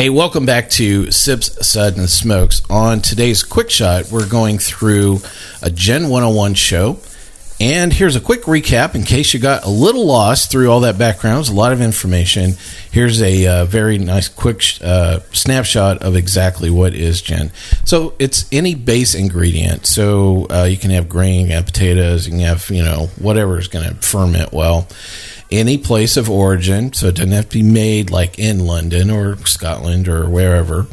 Hey, 0.01 0.09
welcome 0.09 0.47
back 0.47 0.71
to 0.71 1.11
Sips, 1.11 1.69
Sud, 1.69 1.99
and 1.99 2.09
Smokes. 2.09 2.63
On 2.71 3.03
today's 3.03 3.43
Quick 3.43 3.69
Shot, 3.69 4.11
we're 4.11 4.27
going 4.27 4.57
through 4.57 5.19
a 5.61 5.71
Gin 5.71 6.05
101 6.05 6.55
show. 6.55 6.99
And 7.61 7.93
here's 7.93 8.17
a 8.17 8.21
quick 8.21 8.45
recap 8.45 8.95
in 8.95 9.03
case 9.03 9.35
you 9.35 9.41
got 9.41 9.67
a 9.67 9.69
little 9.69 10.07
lost 10.07 10.51
through 10.51 10.71
all 10.71 10.81
that 10.81 10.97
background. 10.97 11.41
It's 11.41 11.51
a 11.51 11.55
lot 11.55 11.75
of 11.75 11.83
information. 11.83 12.55
Here's 12.91 13.21
a 13.21 13.47
uh, 13.47 13.65
very 13.67 13.99
nice 13.99 14.29
quick 14.29 14.63
uh, 14.83 15.21
snapshot 15.33 15.99
of 15.99 16.17
exactly 16.17 16.71
what 16.71 16.95
is 16.95 17.21
gin. 17.21 17.51
So 17.85 18.15
it's 18.19 18.47
any 18.51 18.75
base 18.75 19.15
ingredient. 19.15 19.85
So 19.85 20.47
uh, 20.49 20.65
you 20.65 20.79
can 20.79 20.93
have 20.93 21.11
grain, 21.11 21.41
you 21.41 21.47
can 21.49 21.57
have 21.57 21.67
potatoes, 21.67 22.27
you 22.27 22.33
can 22.33 22.41
have, 22.41 22.71
you 22.71 22.83
know, 22.83 23.11
whatever 23.19 23.59
is 23.59 23.69
going 23.69 23.87
to 23.87 23.95
ferment 23.97 24.51
well 24.55 24.89
any 25.53 25.79
place 25.79 26.17
of 26.17 26.31
origin, 26.31 26.93
so 26.93 27.09
it 27.09 27.17
doesn't 27.17 27.33
have 27.33 27.49
to 27.49 27.59
be 27.59 27.63
made 27.63 28.11
like 28.11 28.39
in 28.39 28.67
London 28.67 29.11
or 29.11 29.37
Scotland 29.47 30.09
or 30.09 30.29
wherever. 30.29 30.87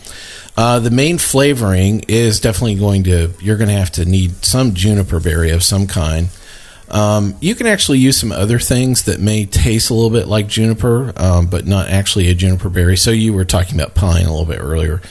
Uh, 0.55 0.79
the 0.79 0.89
main 0.89 1.19
flavoring 1.19 2.03
is 2.07 2.39
definitely 2.39 2.75
going 2.75 3.03
to, 3.03 3.31
you're 3.39 3.57
going 3.57 3.69
to 3.69 3.75
have 3.75 3.91
to 3.91 4.05
need 4.05 4.43
some 4.43 4.73
juniper 4.73 5.19
berry 5.19 5.51
of 5.51 5.63
some 5.63 5.85
kind. 5.85 6.29
Um, 6.89 7.35
you 7.41 7.53
can 7.53 7.67
actually 7.67 7.99
use 7.99 8.17
some 8.17 8.31
other 8.31 8.59
things 8.59 9.03
that 9.03 9.19
may 9.19 9.45
taste 9.45 9.89
a 9.89 9.93
little 9.93 10.09
bit 10.09 10.27
like 10.27 10.47
juniper, 10.47 11.13
um, 11.17 11.47
but 11.47 11.67
not 11.67 11.89
actually 11.89 12.29
a 12.29 12.33
juniper 12.33 12.69
berry. 12.69 12.97
So 12.97 13.11
you 13.11 13.33
were 13.33 13.45
talking 13.45 13.79
about 13.79 13.93
pine 13.93 14.25
a 14.25 14.31
little 14.31 14.45
bit 14.45 14.59
earlier. 14.59 15.01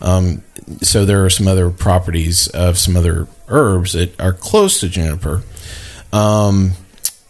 Um, 0.00 0.42
so 0.80 1.04
there 1.04 1.24
are 1.24 1.30
some 1.30 1.46
other 1.46 1.70
properties 1.70 2.48
of 2.48 2.78
some 2.78 2.96
other 2.96 3.28
herbs 3.48 3.92
that 3.92 4.18
are 4.20 4.32
close 4.32 4.80
to 4.80 4.88
juniper. 4.88 5.42
Um, 6.12 6.72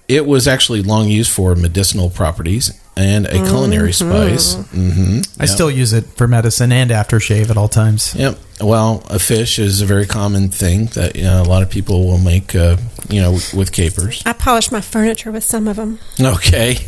it 0.08 0.26
was 0.26 0.48
actually 0.48 0.82
long 0.82 1.08
used 1.08 1.30
for 1.30 1.54
medicinal 1.54 2.08
properties 2.10 2.72
and 2.96 3.26
a 3.26 3.44
culinary 3.44 3.92
spice. 3.92 4.54
hmm 4.54 5.20
I 5.38 5.46
still 5.46 5.70
use 5.70 5.92
it 5.92 6.04
for 6.16 6.26
medicine 6.26 6.72
and 6.72 6.90
aftershave 6.90 7.50
at 7.50 7.56
all 7.56 7.68
times. 7.68 8.14
Yep. 8.14 8.38
Well, 8.60 9.04
a 9.08 9.18
fish 9.18 9.58
is 9.58 9.80
a 9.82 9.86
very 9.86 10.06
common 10.06 10.48
thing 10.48 10.86
that 10.86 11.14
you 11.14 11.22
know, 11.22 11.42
a 11.42 11.44
lot 11.44 11.62
of 11.62 11.70
people 11.70 12.06
will 12.06 12.18
make, 12.18 12.54
uh, 12.56 12.76
you 13.08 13.20
know, 13.20 13.32
with 13.54 13.70
capers. 13.70 14.22
I 14.26 14.32
polish 14.32 14.72
my 14.72 14.80
furniture 14.80 15.30
with 15.30 15.44
some 15.44 15.68
of 15.68 15.76
them. 15.76 16.00
Okay. 16.20 16.78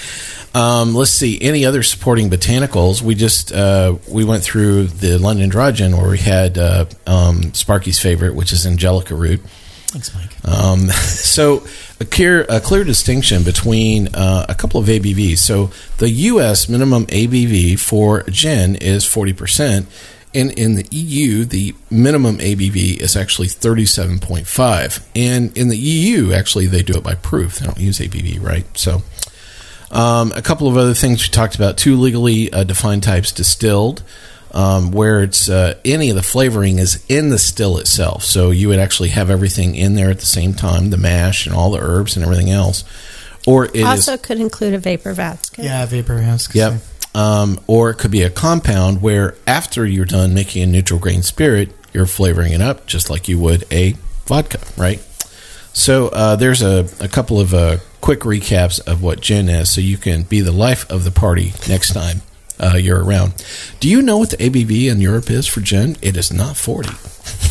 um, 0.54 0.94
let's 0.94 1.12
see. 1.12 1.40
Any 1.40 1.64
other 1.64 1.84
supporting 1.84 2.30
botanicals? 2.30 3.00
We 3.00 3.14
just 3.14 3.52
uh, 3.52 3.96
we 4.08 4.24
went 4.24 4.42
through 4.42 4.88
the 4.88 5.18
London 5.18 5.50
Dry 5.50 5.70
Gin 5.70 5.96
where 5.96 6.10
we 6.10 6.18
had 6.18 6.58
uh, 6.58 6.86
um, 7.06 7.54
Sparky's 7.54 8.00
favorite, 8.00 8.34
which 8.34 8.52
is 8.52 8.66
Angelica 8.66 9.14
root. 9.14 9.40
Thanks, 9.94 10.12
Mike. 10.12 10.32
Um, 10.44 10.88
so 10.90 11.64
a 12.04 12.06
clear, 12.06 12.46
a 12.48 12.60
clear 12.60 12.84
distinction 12.84 13.42
between 13.42 14.14
uh, 14.14 14.46
a 14.48 14.54
couple 14.54 14.80
of 14.80 14.86
ABVs. 14.86 15.38
So 15.38 15.70
the 15.98 16.10
U.S. 16.10 16.68
minimum 16.68 17.06
ABV 17.06 17.78
for 17.78 18.22
gin 18.24 18.76
is 18.76 19.04
forty 19.04 19.32
percent, 19.32 19.88
and 20.34 20.52
in 20.52 20.74
the 20.74 20.86
EU, 20.90 21.44
the 21.44 21.74
minimum 21.90 22.38
ABV 22.38 22.98
is 22.98 23.16
actually 23.16 23.48
thirty-seven 23.48 24.18
point 24.18 24.46
five. 24.46 25.06
And 25.16 25.56
in 25.56 25.68
the 25.68 25.78
EU, 25.78 26.32
actually, 26.32 26.66
they 26.66 26.82
do 26.82 26.94
it 26.94 27.02
by 27.02 27.14
proof. 27.14 27.58
They 27.58 27.66
don't 27.66 27.80
use 27.80 27.98
ABV, 27.98 28.42
right? 28.42 28.66
So. 28.76 29.02
Um, 29.90 30.32
a 30.34 30.42
couple 30.42 30.66
of 30.66 30.76
other 30.76 30.94
things 30.94 31.22
we 31.22 31.28
talked 31.30 31.54
about: 31.54 31.76
two 31.78 31.94
legally 31.94 32.52
uh, 32.52 32.64
defined 32.64 33.04
types 33.04 33.30
distilled, 33.30 34.02
um, 34.54 34.92
where 34.92 35.20
it's 35.20 35.48
uh, 35.48 35.74
any 35.84 36.10
of 36.10 36.16
the 36.16 36.22
flavoring 36.22 36.78
is 36.78 37.04
in 37.08 37.28
the 37.30 37.38
still 37.38 37.76
itself. 37.76 38.22
So 38.22 38.52
you 38.52 38.68
would 38.68 38.78
actually 38.78 39.08
have 39.10 39.28
everything 39.28 39.74
in 39.74 39.96
there 39.96 40.10
at 40.10 40.20
the 40.20 40.26
same 40.26 40.54
time, 40.54 40.90
the 40.90 40.96
mash 40.96 41.46
and 41.46 41.54
all 41.54 41.72
the 41.72 41.80
herbs 41.80 42.16
and 42.16 42.24
everything 42.24 42.50
else. 42.50 42.84
Or 43.46 43.66
it 43.66 43.82
also 43.82 44.16
could 44.16 44.40
include 44.40 44.72
a 44.72 44.78
vapor 44.78 45.14
basket. 45.14 45.64
Yeah, 45.64 45.84
vapor 45.84 46.18
house. 46.22 46.54
Yep. 46.54 46.80
Um, 47.14 47.60
or 47.66 47.90
it 47.90 47.96
could 47.96 48.12
be 48.12 48.22
a 48.22 48.30
compound 48.30 49.02
where 49.02 49.36
after 49.46 49.84
you're 49.84 50.06
done 50.06 50.34
making 50.34 50.62
a 50.62 50.66
neutral 50.66 50.98
grain 50.98 51.22
spirit, 51.22 51.72
you're 51.92 52.06
flavoring 52.06 52.52
it 52.52 52.60
up 52.60 52.86
just 52.86 53.10
like 53.10 53.28
you 53.28 53.38
would 53.40 53.64
a 53.72 53.96
vodka, 54.26 54.60
right? 54.76 55.00
So 55.72 56.08
uh, 56.08 56.36
there's 56.36 56.62
a, 56.62 56.88
a 57.00 57.08
couple 57.08 57.40
of 57.40 57.52
uh, 57.52 57.78
quick 58.00 58.20
recaps 58.20 58.80
of 58.86 59.02
what 59.02 59.20
gin 59.20 59.48
is 59.48 59.68
so 59.68 59.80
you 59.80 59.96
can 59.96 60.22
be 60.22 60.40
the 60.40 60.52
life 60.52 60.88
of 60.90 61.04
the 61.04 61.10
party 61.10 61.52
next 61.68 61.92
time 61.92 62.22
uh, 62.58 62.76
you're 62.76 63.02
around. 63.02 63.34
Do 63.80 63.88
you 63.88 64.02
know 64.02 64.18
what 64.18 64.30
the 64.30 64.36
ABV 64.36 64.90
in 64.90 65.00
Europe 65.00 65.30
is 65.30 65.46
for 65.46 65.60
gin? 65.60 65.96
It 66.02 66.16
is 66.16 66.32
not 66.32 66.56
40. 66.56 66.88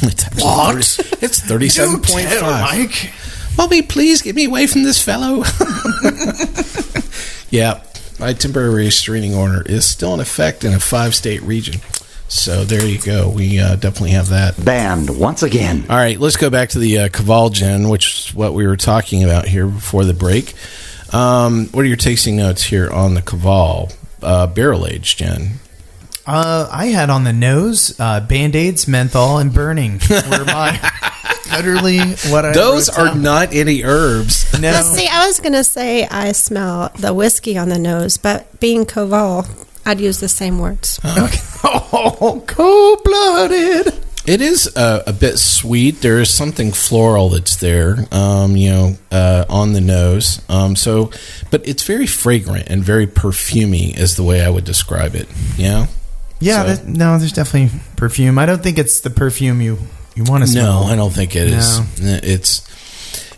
it's 0.07 0.25
actually 0.25 0.43
What? 0.43 0.83
30 0.85 1.25
it's 1.25 1.41
37.5. 1.41 2.41
Mike. 2.41 3.13
Bobby, 3.55 3.81
please 3.81 4.21
get 4.21 4.35
me 4.35 4.45
away 4.45 4.67
from 4.67 4.83
this 4.83 5.01
fellow. 5.01 5.43
yeah, 7.51 7.83
my 8.19 8.33
temporary 8.33 8.85
restraining 8.85 9.35
order 9.35 9.61
is 9.61 9.85
still 9.85 10.13
in 10.13 10.19
effect 10.19 10.63
in 10.63 10.73
a 10.73 10.79
five 10.79 11.13
state 11.13 11.41
region. 11.43 11.81
So 12.29 12.63
there 12.63 12.87
you 12.87 12.99
go. 12.99 13.29
We 13.29 13.59
uh, 13.59 13.75
definitely 13.75 14.11
have 14.11 14.29
that. 14.29 14.63
Banned 14.63 15.19
once 15.19 15.43
again. 15.43 15.85
All 15.87 15.97
right, 15.97 16.19
let's 16.19 16.35
go 16.35 16.49
back 16.49 16.69
to 16.69 16.79
the 16.79 16.97
uh, 16.99 17.09
Koval 17.09 17.53
gin, 17.53 17.89
which 17.89 18.07
is 18.29 18.33
what 18.33 18.55
we 18.55 18.65
were 18.65 18.77
talking 18.77 19.23
about 19.23 19.47
here 19.47 19.67
before 19.67 20.03
the 20.03 20.15
break. 20.15 20.55
Um, 21.13 21.67
what 21.67 21.81
are 21.81 21.87
your 21.87 21.97
tasting 21.97 22.37
notes 22.37 22.63
here 22.63 22.89
on 22.89 23.13
the 23.13 23.21
Koval 23.21 23.95
uh, 24.23 24.47
barrel 24.47 24.87
aged 24.87 25.17
gin? 25.19 25.51
Uh, 26.25 26.69
I 26.71 26.85
had 26.87 27.09
on 27.09 27.25
the 27.25 27.33
nose 27.33 27.99
uh, 27.99 28.21
band 28.21 28.55
aids, 28.55 28.87
menthol, 28.87 29.39
and 29.39 29.53
burning. 29.53 29.99
Were 30.09 30.45
my 30.45 30.79
literally 31.51 31.99
what 32.31 32.45
I 32.45 32.53
Those 32.53 32.89
wrote 32.89 32.97
are 32.97 33.07
down. 33.07 33.21
not 33.21 33.53
any 33.53 33.83
herbs. 33.83 34.53
no. 34.59 34.71
Well, 34.71 34.83
see, 34.83 35.07
I 35.07 35.27
was 35.27 35.39
going 35.41 35.53
to 35.53 35.63
say 35.65 36.05
I 36.07 36.31
smell 36.31 36.91
the 36.97 37.13
whiskey 37.13 37.57
on 37.57 37.67
the 37.69 37.77
nose, 37.79 38.17
but 38.17 38.59
being 38.61 38.85
Koval, 38.85 39.47
I'd 39.85 39.99
use 39.99 40.19
the 40.21 40.29
same 40.29 40.59
words. 40.59 40.97
oh, 41.03 42.41
cold 42.47 43.03
blooded. 43.03 44.02
It 44.25 44.39
is 44.39 44.73
uh, 44.77 45.03
a 45.05 45.11
bit 45.11 45.37
sweet. 45.37 45.99
There 46.01 46.19
is 46.21 46.29
something 46.29 46.71
floral 46.71 47.29
that's 47.29 47.57
there, 47.57 47.97
um, 48.11 48.55
you 48.55 48.69
know, 48.69 48.97
uh, 49.11 49.43
on 49.49 49.73
the 49.73 49.81
nose. 49.81 50.41
Um, 50.47 50.75
so, 50.77 51.11
but 51.51 51.67
it's 51.67 51.83
very 51.83 52.07
fragrant 52.07 52.69
and 52.69 52.81
very 52.83 53.05
perfumy, 53.05 53.97
is 53.97 54.15
the 54.15 54.23
way 54.23 54.41
I 54.41 54.49
would 54.49 54.63
describe 54.63 55.13
it. 55.15 55.27
Yeah. 55.57 55.87
Yeah, 56.39 56.75
So- 56.75 56.83
no, 56.85 57.17
there's 57.17 57.33
definitely 57.33 57.77
perfume. 57.97 58.39
I 58.39 58.45
don't 58.45 58.63
think 58.63 58.77
it's 58.77 59.01
the 59.01 59.09
perfume 59.09 59.61
you 59.61 59.77
you 60.15 60.23
want 60.25 60.43
to 60.43 60.49
smell. 60.49 60.83
No, 60.85 60.87
I 60.87 60.95
don't 60.95 61.11
think 61.11 61.35
it 61.35 61.47
is. 61.49 61.79
It's, 61.99 62.61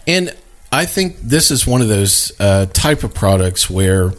and 0.06 0.36
I 0.72 0.86
think 0.86 1.18
this 1.22 1.50
is 1.50 1.66
one 1.66 1.82
of 1.82 1.88
those 1.88 2.32
uh, 2.40 2.66
type 2.68 3.04
of 3.04 3.14
products 3.14 3.70
where 3.70 4.12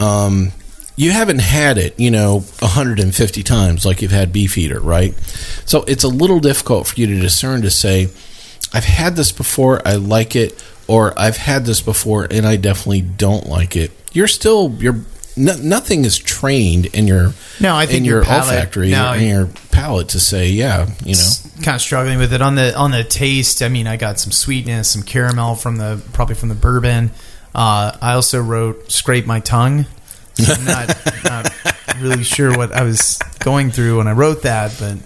um, 0.00 0.52
you 0.96 1.10
haven't 1.10 1.40
had 1.40 1.78
it, 1.78 1.98
you 1.98 2.10
know, 2.10 2.40
150 2.60 3.42
times 3.42 3.84
like 3.86 4.02
you've 4.02 4.10
had 4.10 4.32
Beefeater, 4.32 4.80
right? 4.80 5.14
So 5.64 5.84
it's 5.84 6.04
a 6.04 6.08
little 6.08 6.40
difficult 6.40 6.86
for 6.86 7.00
you 7.00 7.06
to 7.06 7.20
discern 7.20 7.62
to 7.62 7.70
say, 7.70 8.08
I've 8.74 8.84
had 8.84 9.16
this 9.16 9.32
before, 9.32 9.86
I 9.86 9.94
like 9.96 10.36
it, 10.36 10.62
or 10.86 11.18
I've 11.18 11.36
had 11.36 11.64
this 11.64 11.80
before 11.80 12.26
and 12.30 12.46
I 12.46 12.56
definitely 12.56 13.02
don't 13.02 13.48
like 13.48 13.76
it. 13.76 13.90
You're 14.12 14.28
still 14.28 14.74
you're 14.78 15.00
no, 15.34 15.56
nothing 15.56 16.04
is 16.04 16.18
trained 16.18 16.86
in 16.86 17.06
your 17.06 17.32
No, 17.58 17.74
I 17.74 17.86
think 17.86 17.98
in 17.98 18.04
your 18.04 18.16
your, 18.16 18.24
palate- 18.24 18.54
olfactory 18.54 18.90
no, 18.90 19.14
in 19.14 19.28
your 19.28 19.46
palate 19.70 20.10
to 20.10 20.20
say, 20.20 20.50
yeah, 20.50 20.90
you 21.04 21.14
know. 21.14 21.28
kind 21.62 21.76
of 21.76 21.80
struggling 21.80 22.18
with 22.18 22.34
it 22.34 22.42
on 22.42 22.54
the 22.54 22.76
on 22.76 22.90
the 22.90 23.02
taste. 23.02 23.62
I 23.62 23.68
mean, 23.70 23.86
I 23.86 23.96
got 23.96 24.20
some 24.20 24.30
sweetness, 24.32 24.90
some 24.90 25.02
caramel 25.02 25.54
from 25.54 25.76
the 25.76 26.02
probably 26.12 26.34
from 26.34 26.50
the 26.50 26.54
bourbon. 26.54 27.10
Uh, 27.54 27.96
I 28.02 28.12
also 28.12 28.42
wrote 28.42 28.92
"scrape 28.92 29.24
my 29.26 29.40
tongue." 29.40 29.86
So 30.42 30.54
I'm 30.54 30.64
not 30.64 30.96
not 31.24 31.52
really 32.00 32.24
sure 32.24 32.56
what 32.56 32.72
I 32.72 32.82
was 32.82 33.18
going 33.40 33.70
through 33.70 33.98
when 33.98 34.08
I 34.08 34.12
wrote 34.12 34.42
that, 34.42 34.74
but 34.78 34.98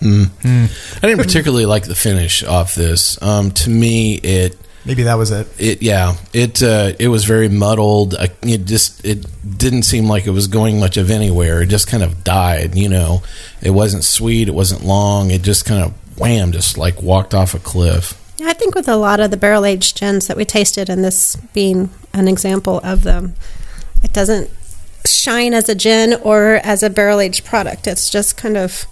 I 0.00 1.00
didn't 1.02 1.18
particularly 1.18 1.66
like 1.66 1.84
the 1.84 1.94
finish 1.94 2.42
off 2.44 2.74
this. 2.74 3.20
Um, 3.22 3.50
to 3.52 3.70
me, 3.70 4.14
it 4.14 4.56
maybe 4.84 5.04
that 5.04 5.14
was 5.14 5.30
it. 5.30 5.48
it 5.58 5.82
yeah 5.82 6.16
it 6.32 6.62
uh, 6.62 6.92
it 6.98 7.08
was 7.08 7.24
very 7.24 7.48
muddled. 7.48 8.14
I, 8.14 8.28
it 8.42 8.64
just 8.64 9.04
it 9.04 9.26
didn't 9.58 9.82
seem 9.82 10.06
like 10.08 10.26
it 10.26 10.30
was 10.30 10.46
going 10.46 10.78
much 10.80 10.96
of 10.96 11.10
anywhere. 11.10 11.62
It 11.62 11.66
just 11.66 11.88
kind 11.88 12.02
of 12.02 12.24
died. 12.24 12.74
You 12.74 12.88
know, 12.88 13.22
it 13.60 13.70
wasn't 13.70 14.04
sweet. 14.04 14.48
It 14.48 14.54
wasn't 14.54 14.84
long. 14.84 15.30
It 15.30 15.42
just 15.42 15.64
kind 15.64 15.82
of 15.82 16.18
wham, 16.18 16.52
just 16.52 16.78
like 16.78 17.02
walked 17.02 17.34
off 17.34 17.54
a 17.54 17.58
cliff. 17.58 18.14
Yeah, 18.38 18.48
I 18.48 18.52
think 18.52 18.74
with 18.76 18.88
a 18.88 18.96
lot 18.96 19.18
of 19.18 19.30
the 19.32 19.36
barrel 19.36 19.64
aged 19.64 19.98
gins 19.98 20.28
that 20.28 20.36
we 20.36 20.44
tasted, 20.44 20.88
and 20.88 21.04
this 21.04 21.36
being 21.52 21.90
an 22.12 22.28
example 22.28 22.80
of 22.84 23.02
them, 23.02 23.34
it 24.02 24.12
doesn't 24.12 24.50
shine 25.06 25.54
as 25.54 25.68
a 25.68 25.74
gin 25.74 26.14
or 26.22 26.60
as 26.64 26.82
a 26.82 26.90
barrel 26.90 27.20
aged 27.20 27.44
product. 27.44 27.86
It's 27.86 28.10
just 28.10 28.36
kind 28.36 28.56
of 28.56 28.86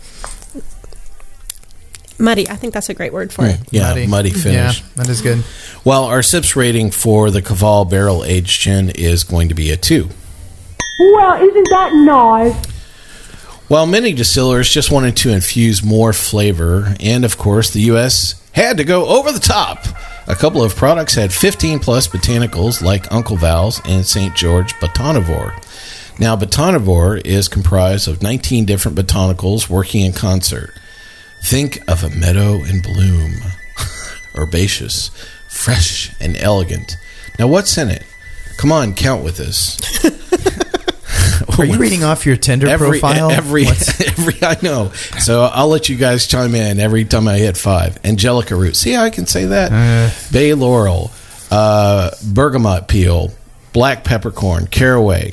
muddy. 2.19 2.49
I 2.49 2.57
think 2.57 2.75
that's 2.75 2.89
a 2.89 2.95
great 2.95 3.13
word 3.13 3.33
for 3.33 3.47
it. 3.47 3.61
Yeah, 3.71 4.07
muddy, 4.07 4.31
finish. 4.31 4.81
Yeah, 4.81 4.87
that 4.97 5.09
is 5.09 5.21
good. 5.21 5.45
Well, 5.85 6.05
our 6.05 6.23
sips 6.23 6.57
rating 6.57 6.91
for 6.91 7.31
the 7.31 7.43
Koval 7.43 7.89
Barrel 7.89 8.25
Aged 8.25 8.61
Gin 8.61 8.91
is 8.91 9.25
going 9.25 9.49
to 9.49 9.55
be 9.55 9.71
a 9.71 9.77
two. 9.77 10.09
Well, 10.99 11.43
isn't 11.43 11.69
that 11.71 11.93
nice? 11.95 12.67
While 13.69 13.87
many 13.87 14.13
distillers 14.13 14.71
just 14.71 14.91
wanted 14.91 15.17
to 15.19 15.31
infuse 15.31 15.83
more 15.83 16.13
flavor, 16.13 16.95
and 17.01 17.25
of 17.25 17.37
course, 17.37 17.71
the 17.71 17.81
U.S. 17.83 18.41
had 18.53 18.77
to 18.77 18.85
go 18.85 19.07
over 19.07 19.33
the 19.33 19.41
top. 19.41 19.85
A 20.28 20.35
couple 20.35 20.62
of 20.62 20.75
products 20.75 21.14
had 21.14 21.33
15 21.33 21.78
plus 21.78 22.09
botanicals 22.09 22.83
like 22.83 23.12
Uncle 23.12 23.37
Val's 23.37 23.80
and 23.85 24.04
St. 24.04 24.35
George 24.35 24.75
Botanivore. 24.75 25.54
Now, 26.18 26.35
Botanivore 26.37 27.25
is 27.25 27.47
comprised 27.47 28.09
of 28.09 28.23
19 28.23 28.64
different 28.64 28.99
botanicals 28.99 29.68
working 29.68 30.04
in 30.04 30.12
concert. 30.12 30.75
Think 31.42 31.78
of 31.88 32.02
a 32.02 32.11
meadow 32.11 32.64
in 32.64 32.83
bloom, 32.83 33.35
herbaceous, 34.37 35.11
fresh, 35.47 36.12
and 36.18 36.37
elegant. 36.38 36.97
Now, 37.38 37.47
what's 37.47 37.78
in 37.78 37.88
it? 37.88 38.04
Come 38.56 38.73
on, 38.73 38.95
count 38.95 39.23
with 39.23 39.38
us. 39.38 39.78
Are 41.59 41.65
you 41.65 41.79
reading 41.79 42.05
off 42.05 42.27
your 42.27 42.37
Tinder 42.37 42.69
every, 42.69 43.01
profile? 43.01 43.31
Every, 43.31 43.65
What's- 43.65 44.01
every, 44.19 44.35
I 44.43 44.57
know. 44.63 44.91
So 45.19 45.45
I'll 45.45 45.69
let 45.69 45.89
you 45.89 45.97
guys 45.97 46.27
chime 46.27 46.55
in 46.55 46.79
every 46.81 47.05
time 47.05 47.27
I 47.29 47.39
hit 47.39 47.57
five. 47.57 47.99
Angelica 48.05 48.55
root. 48.57 48.77
See 48.77 48.93
how 48.93 49.05
I 49.05 49.11
can 49.11 49.27
say 49.27 49.47
that? 49.47 49.73
Uh. 49.73 50.11
Bay 50.33 50.55
laurel, 50.55 51.11
uh, 51.51 52.11
bergamot 52.27 52.89
peel, 52.89 53.33
black 53.73 54.05
peppercorn, 54.05 54.67
caraway. 54.67 55.33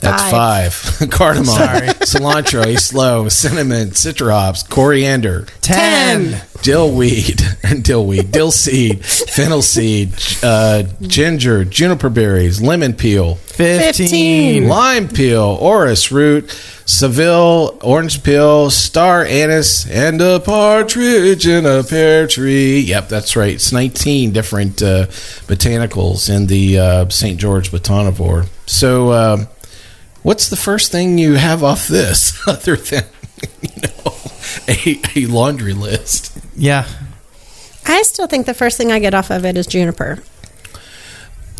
That's 0.00 0.30
five. 0.30 1.10
Cardamom, 1.10 1.44
Sorry. 1.46 1.88
cilantro, 1.88 2.78
slow, 2.80 3.28
cinnamon, 3.28 3.90
citra 3.90 4.30
hops, 4.30 4.62
coriander, 4.62 5.46
Ten. 5.60 6.40
Dillweed, 6.62 7.36
dillweed, 7.36 7.82
dill 7.82 8.06
weed, 8.06 8.30
dill 8.32 8.50
seed, 8.50 9.04
fennel 9.04 9.62
seed, 9.62 10.12
uh, 10.42 10.84
ginger, 11.02 11.64
juniper 11.64 12.08
berries, 12.10 12.60
lemon 12.60 12.92
peel, 12.94 13.34
Fifteen. 13.36 14.68
lime 14.68 15.08
peel, 15.08 15.58
orris 15.60 16.10
root, 16.10 16.50
Seville, 16.86 17.78
orange 17.82 18.22
peel, 18.22 18.68
star 18.70 19.24
anise, 19.24 19.88
and 19.88 20.20
a 20.20 20.40
partridge 20.40 21.46
in 21.46 21.64
a 21.64 21.84
pear 21.84 22.26
tree. 22.26 22.80
Yep, 22.80 23.08
that's 23.08 23.36
right. 23.36 23.54
It's 23.54 23.70
19 23.70 24.32
different 24.32 24.82
uh, 24.82 25.06
botanicals 25.46 26.28
in 26.34 26.46
the 26.46 26.78
uh, 26.78 27.08
St. 27.08 27.38
George 27.38 27.70
Botanivore. 27.70 28.48
So, 28.66 29.12
um, 29.12 29.48
what's 30.22 30.48
the 30.48 30.56
first 30.56 30.90
thing 30.90 31.16
you 31.18 31.34
have 31.34 31.62
off 31.62 31.86
this 31.86 32.36
other 32.48 32.74
than, 32.76 33.04
you 33.62 33.82
know, 33.82 34.12
a, 34.68 35.00
a 35.16 35.26
laundry 35.26 35.72
list? 35.74 36.36
Yeah. 36.56 36.86
I 37.86 38.02
still 38.02 38.26
think 38.26 38.46
the 38.46 38.54
first 38.54 38.76
thing 38.76 38.92
I 38.92 38.98
get 38.98 39.14
off 39.14 39.30
of 39.30 39.44
it 39.44 39.56
is 39.56 39.66
juniper. 39.66 40.18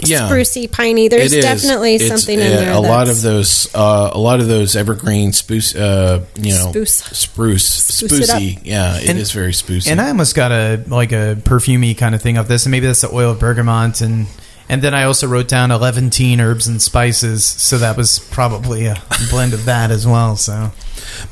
Yeah. 0.03 0.31
Sprucey, 0.31 0.71
piney. 0.71 1.09
There's 1.09 1.33
It 1.33 1.39
is. 1.39 1.45
definitely 1.45 1.97
It's, 1.97 2.09
something 2.09 2.39
in 2.39 2.47
there. 2.47 2.73
A 2.73 2.81
lot 2.81 3.09
of 3.11 3.21
those, 3.21 3.69
uh, 3.75 4.11
a 4.15 4.19
lot 4.19 4.41
of 4.41 4.49
those 4.49 4.75
evergreen 4.75 5.33
spruce, 5.33 5.75
uh, 5.75 6.25
you 6.37 6.55
know, 6.55 6.71
Spruce. 6.71 6.95
spruce, 6.95 7.67
Spruce 7.69 8.13
it 8.13 8.31
sprucey. 8.31 8.61
Yeah, 8.65 8.97
it 8.97 9.03
is 9.17 9.29
And- 9.29 9.31
very 9.33 9.53
sprucey. 9.53 9.91
And 9.91 10.01
I 10.01 10.09
almost 10.09 10.35
got 10.35 10.53
a 10.53 10.83
like 10.87 11.13
a 11.13 11.37
perfumey 11.43 11.97
kind 11.99 12.15
of 12.15 12.23
thing 12.23 12.39
of 12.39 12.49
this, 12.49 12.65
and 12.65 12.71
maybe 12.71 12.87
that's 12.87 13.03
the 13.03 13.15
oil 13.15 13.33
of 13.33 13.41
bergamot, 13.41 14.01
and 14.01 14.27
and 14.71 14.81
then 14.81 14.95
I 14.95 15.03
also 15.05 15.27
wrote 15.27 15.49
down 15.49 15.71
eleven 15.71 16.09
teen 16.09 16.41
herbs 16.41 16.67
and 16.67 16.81
spices, 16.81 17.45
so 17.45 17.77
that 17.79 17.97
was 17.99 18.19
probably 18.31 18.87
a 18.87 18.97
blend 19.31 19.53
of 19.53 19.67
that 19.67 19.91
as 19.91 20.07
well. 20.07 20.37
So 20.37 20.71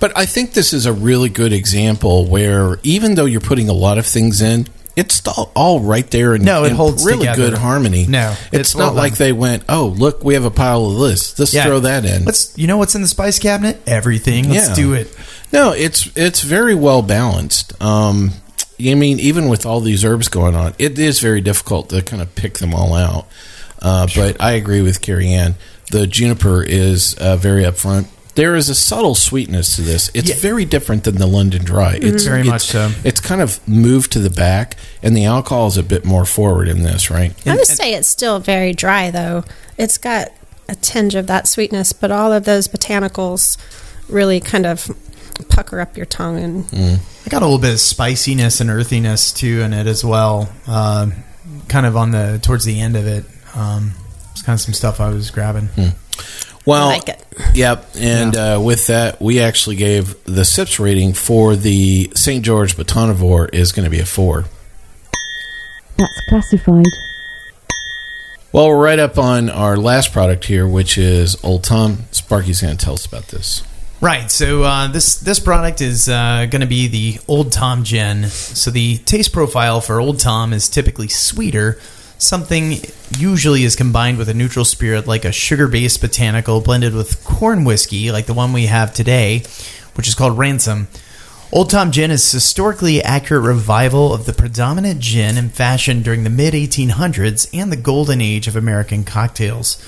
But 0.01 0.13
I 0.19 0.27
think 0.27 0.53
this 0.53 0.73
is 0.75 0.85
a 0.85 0.93
really 0.93 1.31
good 1.31 1.53
example 1.55 2.27
where 2.27 2.79
even 2.83 3.15
though 3.15 3.25
you're 3.25 3.41
putting 3.41 3.69
a 3.71 3.73
lot 3.73 3.97
of 3.97 4.05
things 4.07 4.43
in, 4.43 4.67
it's 4.97 5.23
all 5.55 5.79
right 5.81 6.11
there 6.11 6.35
in, 6.35 6.43
No, 6.43 6.65
it 6.65 6.71
in 6.71 6.77
holds 6.77 7.05
really 7.07 7.21
together. 7.21 7.51
good 7.51 7.59
harmony. 7.59 8.05
No, 8.09 8.35
it's, 8.51 8.73
it's 8.73 8.75
not 8.77 8.95
well 8.95 9.05
like 9.05 9.15
they 9.17 9.33
went, 9.33 9.63
"Oh, 9.69 9.95
look, 9.97 10.25
we 10.25 10.35
have 10.35 10.45
a 10.45 10.51
pile 10.51 10.87
of 10.87 10.99
this. 10.99 11.39
Let's 11.39 11.55
yeah, 11.55 11.65
throw 11.65 11.79
that 11.81 12.05
in." 12.05 12.25
Let's 12.25 12.53
you 12.59 12.67
know 12.67 12.77
what's 12.79 12.97
in 12.97 13.03
the 13.03 13.09
spice 13.09 13.39
cabinet? 13.39 13.81
Everything. 13.87 14.51
Let's 14.51 14.71
Yeah. 14.71 14.75
do 14.75 14.93
it. 14.95 15.17
No, 15.53 15.71
it's 15.73 16.11
it's 16.17 16.43
very 16.43 16.75
well 16.75 17.03
balanced. 17.03 17.81
Um, 17.81 18.33
I 18.81 18.95
mean, 18.95 19.19
even 19.21 19.49
with 19.49 19.67
all 19.67 19.81
these 19.81 20.05
herbs 20.05 20.29
going 20.29 20.55
on, 20.55 20.75
it 20.79 20.99
is 20.99 21.21
very 21.21 21.41
difficult 21.41 21.89
to 21.91 22.03
kind 22.03 22.23
of 22.23 22.35
pick 22.35 22.59
them 22.59 22.75
all 22.75 22.95
out. 22.95 23.27
Uh, 23.81 24.07
But 24.15 24.41
I 24.41 24.53
agree 24.53 24.83
with 24.83 25.01
Cary 25.01 25.29
Ann. 25.33 25.55
The 25.91 26.07
juniper 26.07 26.63
is 26.63 27.15
uh, 27.15 27.37
very 27.37 27.63
upfront. 27.65 28.07
There 28.35 28.55
is 28.55 28.69
a 28.69 28.75
subtle 28.75 29.17
sweetness 29.17 29.75
to 29.77 29.83
this. 29.83 30.11
It's 30.15 30.29
Yeah. 30.29 30.37
very 30.37 30.65
different 30.65 31.03
than 31.05 31.17
the 31.17 31.27
London 31.27 31.65
Dry. 31.65 31.99
It's 32.01 32.23
Very 32.25 32.41
it's- 32.43 32.53
much 32.53 32.67
so. 32.67 32.93
It's 33.03 33.21
kind 33.21 33.41
of 33.41 33.59
moved 33.67 34.13
to 34.13 34.21
the 34.21 34.31
back, 34.31 34.77
and 35.03 35.17
the 35.17 35.25
alcohol 35.25 35.67
is 35.67 35.77
a 35.77 35.83
bit 35.83 36.05
more 36.05 36.25
forward 36.25 36.69
in 36.69 36.83
this, 36.85 37.11
right? 37.11 37.33
I 37.47 37.57
would 37.57 37.67
say 37.67 37.95
it's 37.95 38.07
still 38.09 38.39
very 38.39 38.73
dry, 38.73 39.11
though. 39.11 39.43
It's 39.77 39.99
got 39.99 40.31
a 40.69 40.77
tinge 40.77 41.17
of 41.17 41.27
that 41.27 41.49
sweetness, 41.49 41.93
but 41.93 42.13
all 42.13 42.33
of 42.33 42.45
those 42.45 42.69
botanicals 42.69 43.57
really 44.09 44.39
kind 44.41 44.67
of 44.67 44.89
pucker 45.45 45.81
up 45.81 45.97
your 45.97 46.07
tongue. 46.07 46.39
And 46.39 47.01
I 47.27 47.29
got 47.29 47.43
a 47.43 47.47
little 47.47 47.61
bit 47.61 47.73
of 47.73 47.81
spiciness 47.81 48.61
and 48.61 48.71
earthiness 48.71 49.33
too 49.33 49.61
in 49.61 49.73
it 49.73 49.87
as 49.87 50.05
well. 50.05 50.51
Um, 50.67 51.13
kind 51.69 51.87
of 51.87 51.97
on 51.97 52.11
the 52.11 52.41
towards 52.43 52.65
the 52.65 52.81
end 52.81 52.97
of 52.97 53.07
it. 53.07 53.25
Um, 53.55 53.93
it's 54.33 54.43
kind 54.43 54.55
of 54.55 54.61
some 54.61 54.75
stuff 54.75 55.01
I 55.01 55.09
was 55.11 55.31
grabbing. 55.31 55.69
Well, 56.67 56.89
I 56.89 56.95
like 56.95 57.09
it. 57.09 57.25
Yep, 57.55 57.87
and 57.99 58.37
uh, 58.37 58.61
with 58.63 58.89
that, 58.89 59.23
we 59.23 59.41
actually 59.41 59.77
gave 59.77 60.23
the 60.25 60.45
SIPS 60.45 60.79
rating 60.79 61.15
for 61.15 61.57
the 61.57 62.11
St. 62.15 62.45
George 62.45 62.77
Botanivore 62.77 63.55
is 63.55 63.73
going 63.73 63.85
to 63.85 63.91
be 63.91 64.01
a 64.01 64.05
four. 64.05 64.45
That's 65.97 66.21
classified. 66.29 66.85
Well, 68.53 68.69
we're 68.69 68.83
right 68.83 68.99
up 68.99 69.19
on 69.19 69.51
our 69.51 69.77
last 69.77 70.13
product 70.13 70.45
here, 70.45 70.67
which 70.69 70.99
is 70.99 71.43
Old 71.43 71.65
Tom. 71.65 72.05
Sparky's 72.11 72.61
going 72.61 72.77
to 72.77 72.85
tell 72.85 72.95
us 72.95 73.07
about 73.07 73.29
this. 73.29 73.63
Right. 74.01 74.31
So 74.31 74.63
uh, 74.63 74.87
this 74.87 75.17
this 75.17 75.41
product 75.41 75.81
is 75.81 76.09
uh, 76.09 76.47
going 76.49 76.61
to 76.61 76.69
be 76.69 76.87
the 76.87 77.19
Old 77.27 77.51
Tom 77.51 77.83
Gin. 77.83 78.29
So 78.29 78.71
the 78.71 78.99
taste 78.99 79.33
profile 79.33 79.81
for 79.81 80.01
Old 80.01 80.21
Tom 80.21 80.53
is 80.53 80.69
typically 80.69 81.09
sweeter. 81.09 81.81
Something 82.17 82.77
usually 83.17 83.65
is 83.65 83.75
combined 83.75 84.19
with 84.19 84.29
a 84.29 84.35
neutral 84.35 84.65
spirit 84.65 85.09
like 85.09 85.25
a 85.25 85.33
sugar-based 85.33 86.01
botanical 86.01 86.61
blended 86.61 86.95
with 86.95 87.25
corn 87.25 87.65
whiskey, 87.65 88.13
like 88.13 88.27
the 88.27 88.35
one 88.35 88.53
we 88.53 88.67
have 88.67 88.95
today, 88.95 89.43
which 89.95 90.07
is 90.07 90.15
called 90.15 90.39
Ransom. 90.39 90.87
Old 91.51 91.71
Tom 91.71 91.91
Gin 91.91 92.13
is 92.13 92.31
historically 92.31 93.03
accurate 93.03 93.45
revival 93.45 94.15
of 94.15 94.27
the 94.27 94.33
predominant 94.33 95.01
gin 95.01 95.37
in 95.37 95.49
fashion 95.49 96.03
during 96.03 96.23
the 96.23 96.31
mid 96.31 96.55
1800s 96.55 97.49
and 97.53 97.73
the 97.73 97.77
golden 97.77 98.21
age 98.21 98.47
of 98.47 98.55
American 98.55 99.03
cocktails. 99.03 99.83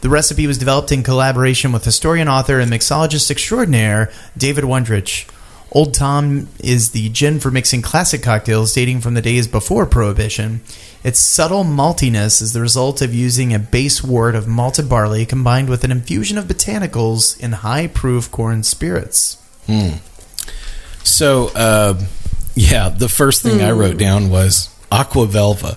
The 0.00 0.08
recipe 0.08 0.46
was 0.46 0.58
developed 0.58 0.92
in 0.92 1.02
collaboration 1.02 1.72
with 1.72 1.84
historian, 1.84 2.28
author, 2.28 2.60
and 2.60 2.70
mixologist 2.70 3.30
extraordinaire 3.30 4.10
David 4.36 4.64
Wondrich. 4.64 5.28
Old 5.72 5.94
Tom 5.94 6.48
is 6.60 6.92
the 6.92 7.08
gin 7.08 7.40
for 7.40 7.50
mixing 7.50 7.82
classic 7.82 8.22
cocktails 8.22 8.72
dating 8.72 9.00
from 9.00 9.14
the 9.14 9.22
days 9.22 9.46
before 9.48 9.84
Prohibition. 9.84 10.60
Its 11.02 11.18
subtle 11.18 11.64
maltiness 11.64 12.40
is 12.40 12.52
the 12.52 12.60
result 12.60 13.02
of 13.02 13.14
using 13.14 13.52
a 13.52 13.58
base 13.58 14.02
wort 14.02 14.34
of 14.34 14.46
malted 14.46 14.88
barley 14.88 15.26
combined 15.26 15.68
with 15.68 15.82
an 15.84 15.90
infusion 15.90 16.38
of 16.38 16.44
botanicals 16.44 17.38
in 17.40 17.52
high 17.52 17.88
proof 17.88 18.30
corn 18.30 18.62
spirits. 18.62 19.38
So, 21.02 21.50
uh, 21.54 22.00
yeah, 22.54 22.88
the 22.88 23.08
first 23.08 23.42
thing 23.42 23.60
I 23.60 23.72
wrote 23.72 23.98
down 23.98 24.30
was 24.30 24.70
Aqua 24.90 25.26
Velva. 25.26 25.76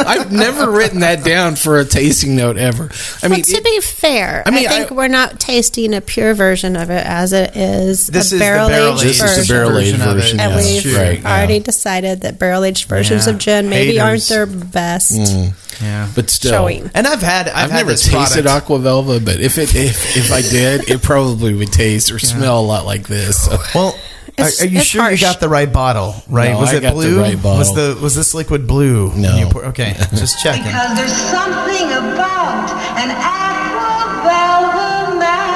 I've 0.06 0.32
never 0.32 0.70
written 0.70 1.00
that 1.00 1.24
down 1.24 1.56
for 1.56 1.78
a 1.78 1.84
tasting 1.84 2.36
note 2.36 2.56
ever. 2.56 2.90
I 3.22 3.28
mean, 3.28 3.40
But 3.40 3.46
to 3.48 3.56
it- 3.56 3.64
be 3.64 3.80
fair, 3.80 4.42
I 4.46 4.50
I, 4.50 4.54
mean, 4.54 4.68
think 4.68 4.90
I- 4.92 4.94
we're 4.94 5.08
not 5.08 5.38
tasting 5.40 5.94
a 5.94 6.00
pure 6.00 6.34
version 6.34 6.76
of 6.76 6.90
it 6.90 7.04
as 7.06 7.32
it 7.32 7.56
is 7.56 8.06
This 8.08 8.32
a 8.32 8.36
the 8.36 8.38
barrel 8.40 8.68
barrel-aged 8.68 9.04
aged 9.06 9.20
this 9.20 9.22
is 9.22 9.36
version. 9.36 9.46
the 9.46 9.52
barrel 9.54 9.78
aged 9.78 9.96
version 9.98 10.40
of 10.40 10.46
it. 10.46 10.54
and 10.56 10.66
yeah. 10.66 10.72
we've 10.72 10.82
Sure. 10.82 11.02
right, 11.02 11.20
yeah. 11.20 11.36
already 11.36 11.60
decided 11.60 12.20
that 12.22 12.38
barrel 12.38 12.64
aged 12.64 12.88
versions 12.88 13.26
Yeah. 13.26 13.32
of 13.32 13.38
gin 13.38 13.68
maybe 13.68 13.98
Haters. 13.98 14.30
aren't 14.30 14.50
their 14.50 14.58
best 14.66 15.12
mm. 15.12 15.52
Yeah. 15.82 16.08
But 16.14 16.28
still, 16.28 16.50
showing. 16.52 16.90
And 16.94 17.06
I've 17.06 17.22
had 17.22 17.48
I've, 17.48 17.56
I've, 17.64 17.70
had 17.70 17.76
never 17.86 17.92
tasted 17.92 18.44
product. 18.44 18.46
Aqua 18.48 18.78
Velva, 18.80 19.24
but 19.24 19.40
if 19.40 19.56
it 19.56 19.74
if, 19.74 20.14
if 20.14 20.30
I 20.30 20.42
did, 20.42 20.90
it 20.90 21.00
probably 21.00 21.54
would 21.54 21.72
taste 21.72 22.10
or 22.12 22.18
smell 22.18 22.60
a 22.60 22.66
lot 22.66 22.84
like 22.84 23.08
this. 23.08 23.44
So. 23.46 23.56
Well, 23.74 23.88
are, 23.88 23.94
It's- 24.40 24.62
are 24.62 24.66
you 24.66 24.80
sure 24.80 25.02
harsh. 25.02 25.20
you 25.20 25.26
got 25.26 25.40
the 25.40 25.48
right 25.48 25.70
bottle? 25.72 26.14
Right? 26.28 26.52
No, 26.52 26.60
was 26.60 26.70
I 26.70 26.76
it 26.76 26.80
got 26.80 26.88
the 26.90 26.94
blue? 26.94 27.20
right. 27.20 27.42
Was 27.42 27.74
the 27.74 27.98
was 28.00 28.14
this 28.14 28.34
liquid 28.34 28.66
blue? 28.66 29.12
No. 29.14 29.36
you 29.36 29.46
pour- 29.46 29.66
okay, 29.66 29.94
just 30.14 30.38
checking. 30.42 30.64
Because 30.64 30.96
there's 30.96 31.12
something 31.12 31.86
about 31.92 32.70
an 32.98 33.10
aqua 33.10 35.18
man. 35.18 35.50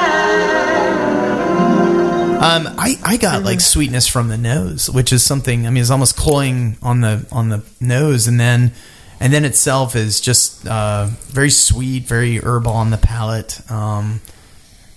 Um, 2.37 2.67
I, 2.77 2.95
I 3.03 3.17
got 3.17 3.43
like 3.43 3.59
sweetness 3.59 4.07
from 4.07 4.27
the 4.29 4.37
nose, 4.37 4.89
which 4.89 5.11
is 5.11 5.23
something. 5.23 5.65
I 5.65 5.69
mean, 5.71 5.81
it's 5.81 5.89
almost 5.89 6.15
cloying 6.15 6.77
on 6.81 7.01
the 7.01 7.25
on 7.31 7.49
the 7.49 7.63
nose, 7.79 8.27
and 8.27 8.39
then 8.39 8.71
and 9.19 9.33
then 9.33 9.45
itself 9.45 9.95
is 9.95 10.21
just 10.21 10.67
uh, 10.67 11.07
very 11.29 11.49
sweet, 11.49 12.03
very 12.03 12.37
herbal 12.37 12.71
on 12.71 12.91
the 12.91 12.97
palate. 12.97 13.59
Um, 13.71 14.21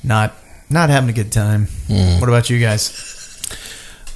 not 0.05 0.35
not 0.69 0.91
having 0.91 1.09
a 1.09 1.13
good 1.15 1.33
time. 1.33 1.67
Hmm. 1.87 2.21
What 2.21 2.29
about 2.29 2.51
you 2.51 2.61
guys? 2.61 3.15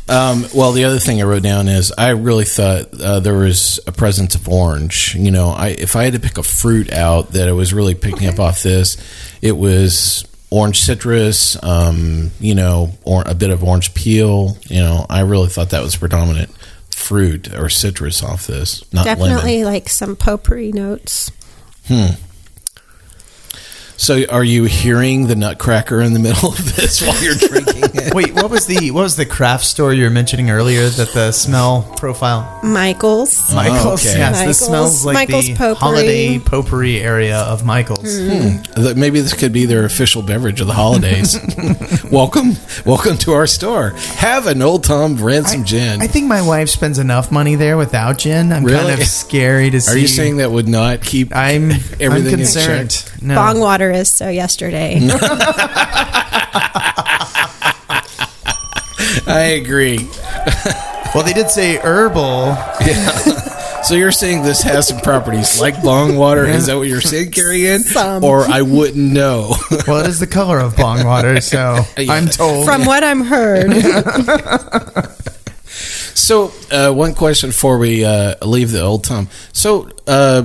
Um, 0.08 0.46
well, 0.54 0.72
the 0.72 0.84
other 0.84 0.98
thing 0.98 1.20
I 1.20 1.24
wrote 1.24 1.42
down 1.42 1.68
is 1.68 1.92
I 1.96 2.10
really 2.10 2.44
thought 2.44 2.92
uh, 3.00 3.20
there 3.20 3.34
was 3.34 3.80
a 3.86 3.92
presence 3.92 4.34
of 4.34 4.48
orange. 4.48 5.14
You 5.14 5.30
know, 5.30 5.50
I 5.50 5.68
if 5.68 5.96
I 5.96 6.04
had 6.04 6.14
to 6.14 6.20
pick 6.20 6.38
a 6.38 6.42
fruit 6.42 6.92
out 6.92 7.32
that 7.32 7.48
I 7.48 7.52
was 7.52 7.72
really 7.72 7.94
picking 7.94 8.28
up 8.28 8.38
off 8.40 8.62
this, 8.62 8.96
it 9.40 9.56
was 9.56 10.26
orange 10.50 10.80
citrus. 10.80 11.62
Um, 11.62 12.32
you 12.40 12.54
know, 12.54 12.90
or 13.04 13.22
a 13.26 13.34
bit 13.34 13.50
of 13.50 13.62
orange 13.64 13.94
peel. 13.94 14.56
You 14.68 14.80
know, 14.80 15.06
I 15.08 15.20
really 15.20 15.48
thought 15.48 15.70
that 15.70 15.82
was 15.82 15.96
predominant 15.96 16.50
fruit 16.90 17.52
or 17.54 17.68
citrus 17.68 18.22
off 18.22 18.46
this, 18.46 18.84
not 18.92 19.04
Definitely 19.04 19.62
lemon. 19.62 19.72
like 19.72 19.88
some 19.88 20.14
potpourri 20.16 20.72
notes. 20.72 21.30
Hmm. 21.86 22.14
So, 23.96 24.24
are 24.30 24.42
you 24.42 24.64
hearing 24.64 25.28
the 25.28 25.36
nutcracker 25.36 26.00
in 26.00 26.12
the 26.12 26.18
middle 26.18 26.48
of 26.48 26.74
this 26.76 27.00
while 27.06 27.22
you're 27.22 27.36
drinking 27.36 27.82
it? 27.94 28.12
Wait, 28.14 28.34
what 28.34 28.50
was 28.50 28.66
the 28.66 28.90
what 28.90 29.02
was 29.02 29.14
the 29.14 29.26
craft 29.26 29.64
store 29.64 29.92
you 29.92 30.02
were 30.04 30.10
mentioning 30.10 30.50
earlier 30.50 30.88
that 30.88 31.12
the 31.12 31.30
smell 31.30 31.82
profile? 31.96 32.58
Michael's. 32.64 33.54
Michael's, 33.54 34.04
okay. 34.04 34.18
yes, 34.18 34.32
Michael's- 34.38 34.46
this 34.58 34.66
smells 34.66 35.04
like 35.04 35.14
Michael's 35.14 35.46
the 35.46 35.54
potpourri. 35.54 35.74
holiday 35.78 36.38
potpourri 36.40 36.98
area 37.00 37.38
of 37.42 37.64
Michael's. 37.64 38.18
Hmm. 38.18 38.32
Hmm. 38.74 38.82
That 38.82 38.96
Maybe 38.96 39.20
this 39.20 39.34
could 39.34 39.52
be 39.52 39.66
their 39.66 39.84
official 39.84 40.22
beverage 40.22 40.60
of 40.60 40.66
the 40.66 40.72
holidays. 40.74 41.38
welcome, 42.10 42.52
welcome 42.84 43.16
to 43.18 43.32
our 43.34 43.46
store. 43.46 43.90
Have 44.16 44.46
an 44.48 44.62
Old 44.62 44.82
Tom 44.82 45.16
Ransom 45.22 45.64
gin. 45.64 46.02
I 46.02 46.08
think 46.08 46.26
my 46.26 46.42
wife 46.42 46.70
spends 46.70 46.98
enough 46.98 47.30
money 47.30 47.54
there 47.54 47.76
without 47.76 48.18
gin. 48.18 48.52
I'm 48.52 48.64
Really? 48.64 48.78
kind 48.88 49.00
of 49.00 49.06
scary 49.06 49.70
to 49.70 49.80
see. 49.80 49.92
Are 49.92 49.98
you 49.98 50.08
saying 50.08 50.38
that 50.38 50.50
would 50.50 50.66
not 50.68 51.02
keep? 51.02 51.34
I'm 51.36 51.70
everything 51.70 52.10
I'm 52.10 52.16
in 52.26 52.30
concerned? 52.36 52.90
check? 52.90 53.22
No. 53.22 53.36
Bong 53.36 53.60
water 53.60 53.81
is 53.90 54.12
so 54.12 54.28
yesterday. 54.28 54.98
I 59.26 59.58
agree. 59.60 60.08
Well, 61.14 61.24
they 61.24 61.32
did 61.32 61.50
say 61.50 61.76
herbal. 61.76 62.56
So 63.82 63.96
you're 63.96 64.12
saying 64.12 64.44
this 64.44 64.62
has 64.62 64.86
some 64.86 65.00
properties 65.00 65.60
like 65.60 65.82
bong 65.82 66.16
water? 66.16 66.46
Is 66.46 66.66
that 66.66 66.76
what 66.76 66.86
you're 66.86 67.00
saying, 67.00 67.32
Cary 67.32 67.68
Ann? 67.68 67.80
Some. 67.80 68.22
Or 68.22 68.44
I 68.44 68.62
wouldn't 68.62 69.12
know. 69.12 69.56
Well, 69.88 70.04
it 70.04 70.06
is 70.06 70.20
the 70.20 70.28
color 70.28 70.60
of 70.60 70.76
bong 70.76 71.04
water, 71.04 71.40
so 71.40 71.80
Yeah. 71.98 72.12
I'm 72.12 72.28
told. 72.28 72.64
From 72.64 72.84
what 72.86 73.02
I'm 73.02 73.22
heard. 73.22 73.72
So, 76.14 76.52
uh, 76.70 76.92
one 76.92 77.14
question 77.14 77.50
before 77.50 77.78
we 77.78 78.04
uh, 78.04 78.36
leave 78.46 78.70
the 78.70 78.82
old 78.82 79.02
Tom. 79.02 79.28
So, 79.52 79.90
uh, 80.06 80.44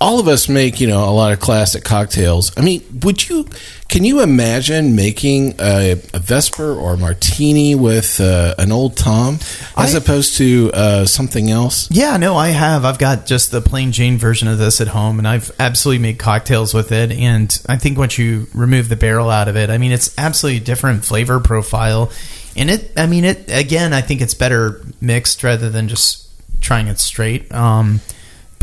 all 0.00 0.20
of 0.20 0.28
us 0.28 0.48
make 0.48 0.80
you 0.80 0.86
know 0.86 1.08
a 1.08 1.10
lot 1.10 1.32
of 1.32 1.40
classic 1.40 1.84
cocktails. 1.84 2.56
I 2.56 2.60
mean, 2.62 2.82
would 3.02 3.28
you? 3.28 3.48
Can 3.88 4.02
you 4.02 4.22
imagine 4.22 4.96
making 4.96 5.54
a, 5.60 5.92
a 6.12 6.18
Vesper 6.18 6.74
or 6.74 6.94
a 6.94 6.96
Martini 6.96 7.74
with 7.74 8.20
uh, 8.20 8.54
an 8.58 8.72
old 8.72 8.96
Tom 8.96 9.34
as 9.76 9.94
I- 9.94 9.98
opposed 9.98 10.36
to 10.38 10.70
uh, 10.74 11.04
something 11.06 11.50
else? 11.50 11.88
Yeah, 11.90 12.16
no, 12.16 12.36
I 12.36 12.48
have. 12.48 12.84
I've 12.84 12.98
got 12.98 13.26
just 13.26 13.50
the 13.50 13.60
plain 13.60 13.92
Jane 13.92 14.18
version 14.18 14.48
of 14.48 14.58
this 14.58 14.80
at 14.80 14.88
home, 14.88 15.18
and 15.18 15.28
I've 15.28 15.50
absolutely 15.60 16.02
made 16.02 16.18
cocktails 16.18 16.74
with 16.74 16.90
it. 16.92 17.12
And 17.12 17.56
I 17.68 17.76
think 17.76 17.98
once 17.98 18.18
you 18.18 18.46
remove 18.54 18.88
the 18.88 18.96
barrel 18.96 19.30
out 19.30 19.48
of 19.48 19.56
it, 19.56 19.70
I 19.70 19.78
mean, 19.78 19.92
it's 19.92 20.16
absolutely 20.18 20.60
different 20.60 21.04
flavor 21.04 21.38
profile. 21.40 22.10
And 22.56 22.70
it, 22.70 22.92
I 22.96 23.06
mean, 23.06 23.24
it 23.24 23.48
again. 23.48 23.92
I 23.92 24.00
think 24.00 24.20
it's 24.20 24.34
better 24.34 24.80
mixed 25.00 25.42
rather 25.42 25.70
than 25.70 25.88
just 25.88 26.28
trying 26.60 26.88
it 26.88 26.98
straight. 26.98 27.52
Um, 27.52 28.00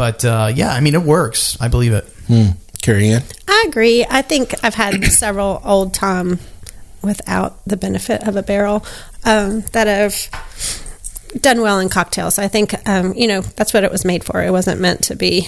but 0.01 0.25
uh, 0.25 0.51
yeah, 0.51 0.73
I 0.73 0.79
mean, 0.79 0.95
it 0.95 1.03
works. 1.03 1.61
I 1.61 1.67
believe 1.67 1.93
it. 1.93 2.05
Hmm. 2.25 2.57
Cary 2.81 3.09
Ann? 3.09 3.21
I 3.47 3.65
agree. 3.67 4.03
I 4.09 4.23
think 4.23 4.55
I've 4.63 4.73
had 4.73 5.05
several 5.11 5.61
old 5.63 5.93
Tom 5.93 6.39
without 7.03 7.63
the 7.65 7.77
benefit 7.77 8.27
of 8.27 8.35
a 8.35 8.41
barrel 8.41 8.83
um, 9.25 9.61
that 9.73 9.85
have 9.85 11.35
done 11.39 11.61
well 11.61 11.79
in 11.79 11.89
cocktails. 11.89 12.39
I 12.39 12.47
think, 12.47 12.73
um, 12.89 13.13
you 13.13 13.27
know, 13.27 13.41
that's 13.41 13.75
what 13.75 13.83
it 13.83 13.91
was 13.91 14.03
made 14.03 14.23
for. 14.23 14.41
It 14.41 14.49
wasn't 14.49 14.81
meant 14.81 15.03
to 15.03 15.15
be 15.15 15.47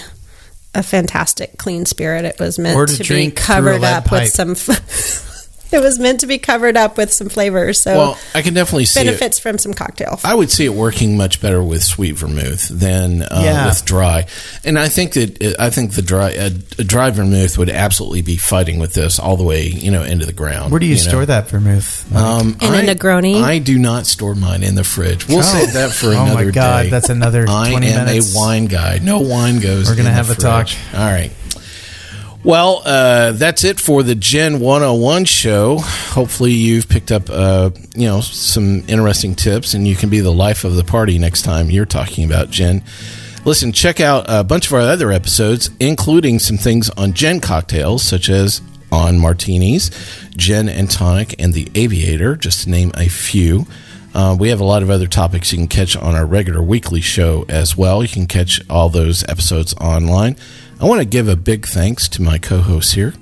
a 0.75 0.83
fantastic 0.83 1.57
clean 1.57 1.87
spirit. 1.87 2.23
It 2.23 2.39
was 2.39 2.59
meant 2.59 2.89
to 2.89 2.97
to, 2.97 2.99
be 3.01 3.07
drink 3.07 3.39
through 3.39 3.55
covered 3.55 3.83
up 3.83 4.05
pipe. 4.05 4.21
with 4.21 4.29
some. 4.33 4.51
F- 4.51 5.33
it 5.73 5.81
was 5.81 5.99
meant 5.99 6.19
to 6.21 6.27
be 6.27 6.38
covered 6.38 6.77
up 6.77 6.97
with 6.97 7.12
some 7.12 7.29
flavors. 7.29 7.81
So 7.81 7.97
Well, 7.97 8.17
I 8.36 8.41
can 8.41 8.53
definitely 8.53 8.86
see 8.86 9.01
it. 9.01 9.05
benefits 9.05 9.39
from 9.39 9.57
some 9.57 9.73
cocktail. 9.73 10.19
I 10.23 10.36
would 10.36 10.51
see 10.51 10.65
it 10.65 10.73
working 10.73 11.17
much 11.17 11.41
better 11.41 11.62
with 11.63 11.83
sweet 11.83 12.13
vermouth 12.13 12.67
than 12.69 13.23
uh, 13.23 13.41
Yeah. 13.43 13.65
with 13.67 13.83
dry, 13.86 14.25
and 14.63 14.77
I 14.79 14.88
think 14.88 15.13
that 15.13 15.55
I 15.59 15.69
think 15.69 15.93
the 15.93 16.01
dry 16.01 16.31
a, 16.31 16.51
a 16.77 16.83
dry 16.83 17.09
vermouth 17.09 17.57
would 17.57 17.69
absolutely 17.69 18.21
be 18.21 18.38
fighting 18.38 18.79
with 18.79 18.93
this 18.93 19.19
all 19.19 19.38
the 19.38 19.43
way 19.43 19.67
you 19.67 19.91
know 19.91 20.03
into 20.03 20.25
the 20.25 20.33
ground. 20.33 20.71
Where 20.71 20.79
do 20.79 20.86
you, 20.86 20.95
know? 20.95 21.01
store 21.01 21.25
that 21.25 21.49
vermouth? 21.49 22.13
Um, 22.15 22.57
In 22.62 22.73
a 22.73 22.77
I- 22.77 22.86
Negroni? 22.95 23.41
I 23.41 23.59
do 23.59 23.79
not 23.79 24.05
store 24.05 24.36
mine 24.36 24.63
in 24.63 24.75
the 24.75 24.83
fridge. 24.83 25.27
We'll 25.27 25.39
Oh. 25.39 25.41
save 25.41 25.73
that 25.73 25.91
for 25.91 26.07
Oh 26.13 26.33
my 26.33 26.45
God, 26.45 26.83
day. 26.83 26.89
that's 26.89 27.09
another 27.09 27.45
I 27.49 27.69
am 27.69 27.79
minutes. 27.81 28.33
a 28.33 28.38
wine 28.38 28.65
guy. 28.67 28.99
No 29.01 29.19
wine 29.19 29.59
goes. 29.59 29.88
We're 29.89 29.95
gonna 29.95 30.09
in 30.09 30.15
the 30.15 30.23
have 30.23 30.29
a 30.29 30.36
talk. 30.36 30.69
All 30.93 30.99
right. 30.99 31.31
Well, 32.43 32.82
uh, 32.84 33.32
that's 33.32 33.63
it 33.63 33.79
for 33.79 34.03
the 34.03 34.15
Gin 34.15 34.60
101 34.60 35.23
show. 35.23 35.77
Hopefully, 35.77 36.51
you've 36.51 36.89
picked 36.89 37.10
up, 37.10 37.29
uh, 37.29 37.69
you 37.95 38.06
know, 38.06 38.19
some 38.19 38.84
interesting 38.89 39.34
tips, 39.34 39.73
and 39.73 39.88
you 39.88 39.95
can 39.95 40.10
be 40.10 40.19
the 40.19 40.32
life 40.32 40.65
of 40.65 40.75
the 40.75 40.84
party 40.84 41.17
next 41.17 41.43
time 41.43 41.69
you're 41.69 41.86
talking 41.86 42.25
about 42.25 42.49
gin. 42.49 42.84
Listen, 43.45 43.71
check 43.71 44.01
out 44.01 44.25
a 44.27 44.43
bunch 44.43 44.67
of 44.67 44.73
our 44.73 44.82
other 44.82 45.13
episodes, 45.13 45.69
including 45.79 46.38
some 46.38 46.58
things 46.58 46.89
on 46.91 47.13
gin 47.13 47.39
cocktails, 47.39 48.03
such 48.03 48.29
as 48.29 48.62
on 48.91 49.19
martinis, 49.19 49.89
gin 50.36 50.67
and 50.67 50.91
tonic, 50.91 51.41
and 51.41 51.53
the 51.53 51.71
Aviator, 51.75 52.36
just 52.36 52.63
to 52.63 52.69
name 52.69 52.91
a 52.95 53.08
few. 53.08 53.65
Uh, 54.13 54.36
we 54.38 54.49
have 54.49 54.60
a 54.60 54.65
lot 54.65 54.84
of 54.84 54.89
other 54.89 55.08
topics 55.08 55.53
you 55.53 55.58
can 55.58 55.67
catch 55.67 55.95
on 55.95 56.13
our 56.13 56.25
regular 56.25 56.62
weekly 56.62 57.01
show 57.01 57.45
as 57.47 57.77
well. 57.77 58.03
You 58.03 58.10
can 58.10 58.27
catch 58.27 58.62
all 58.69 58.89
those 58.89 59.23
episodes 59.29 59.73
online. 59.75 60.36
I 60.84 60.86
want 60.86 61.00
to 61.00 61.06
give 61.06 61.30
a 61.30 61.38
big 61.38 61.65
thanks 61.65 62.10
to 62.10 62.22
my 62.22 62.38
co-hosts 62.38 62.91
here. 62.91 63.13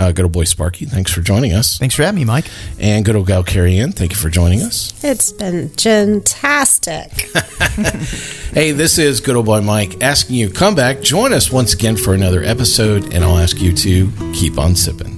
Uh, 0.00 0.10
good 0.10 0.24
old 0.24 0.32
boy 0.32 0.42
Sparky, 0.42 0.84
thanks 0.84 1.12
for 1.12 1.20
joining 1.20 1.52
us. 1.52 1.78
Thanks 1.78 1.94
for 1.94 2.02
having 2.02 2.18
me, 2.18 2.24
Mike. 2.24 2.46
And 2.80 3.04
good 3.04 3.14
old 3.14 3.28
gal 3.28 3.44
Cary 3.44 3.78
Ann, 3.78 3.92
thank 3.92 4.10
you 4.10 4.16
for 4.16 4.28
joining 4.30 4.62
us. 4.62 4.92
It's 5.04 5.30
been 5.32 5.68
fantastic. 5.70 7.30
Hey, 8.48 8.72
this 8.72 8.98
is 8.98 9.20
good 9.20 9.36
old 9.36 9.46
boy 9.46 9.60
Mike 9.60 10.02
asking 10.02 10.34
you 10.34 10.50
come 10.50 10.74
back, 10.74 11.00
join 11.02 11.32
us 11.32 11.52
once 11.52 11.74
again 11.74 11.96
for 11.96 12.14
another 12.14 12.42
episode, 12.42 13.14
and 13.14 13.22
I'll 13.22 13.38
ask 13.38 13.60
you 13.60 13.72
to 13.72 14.32
keep 14.32 14.58
on 14.58 14.74
sipping. 14.74 15.17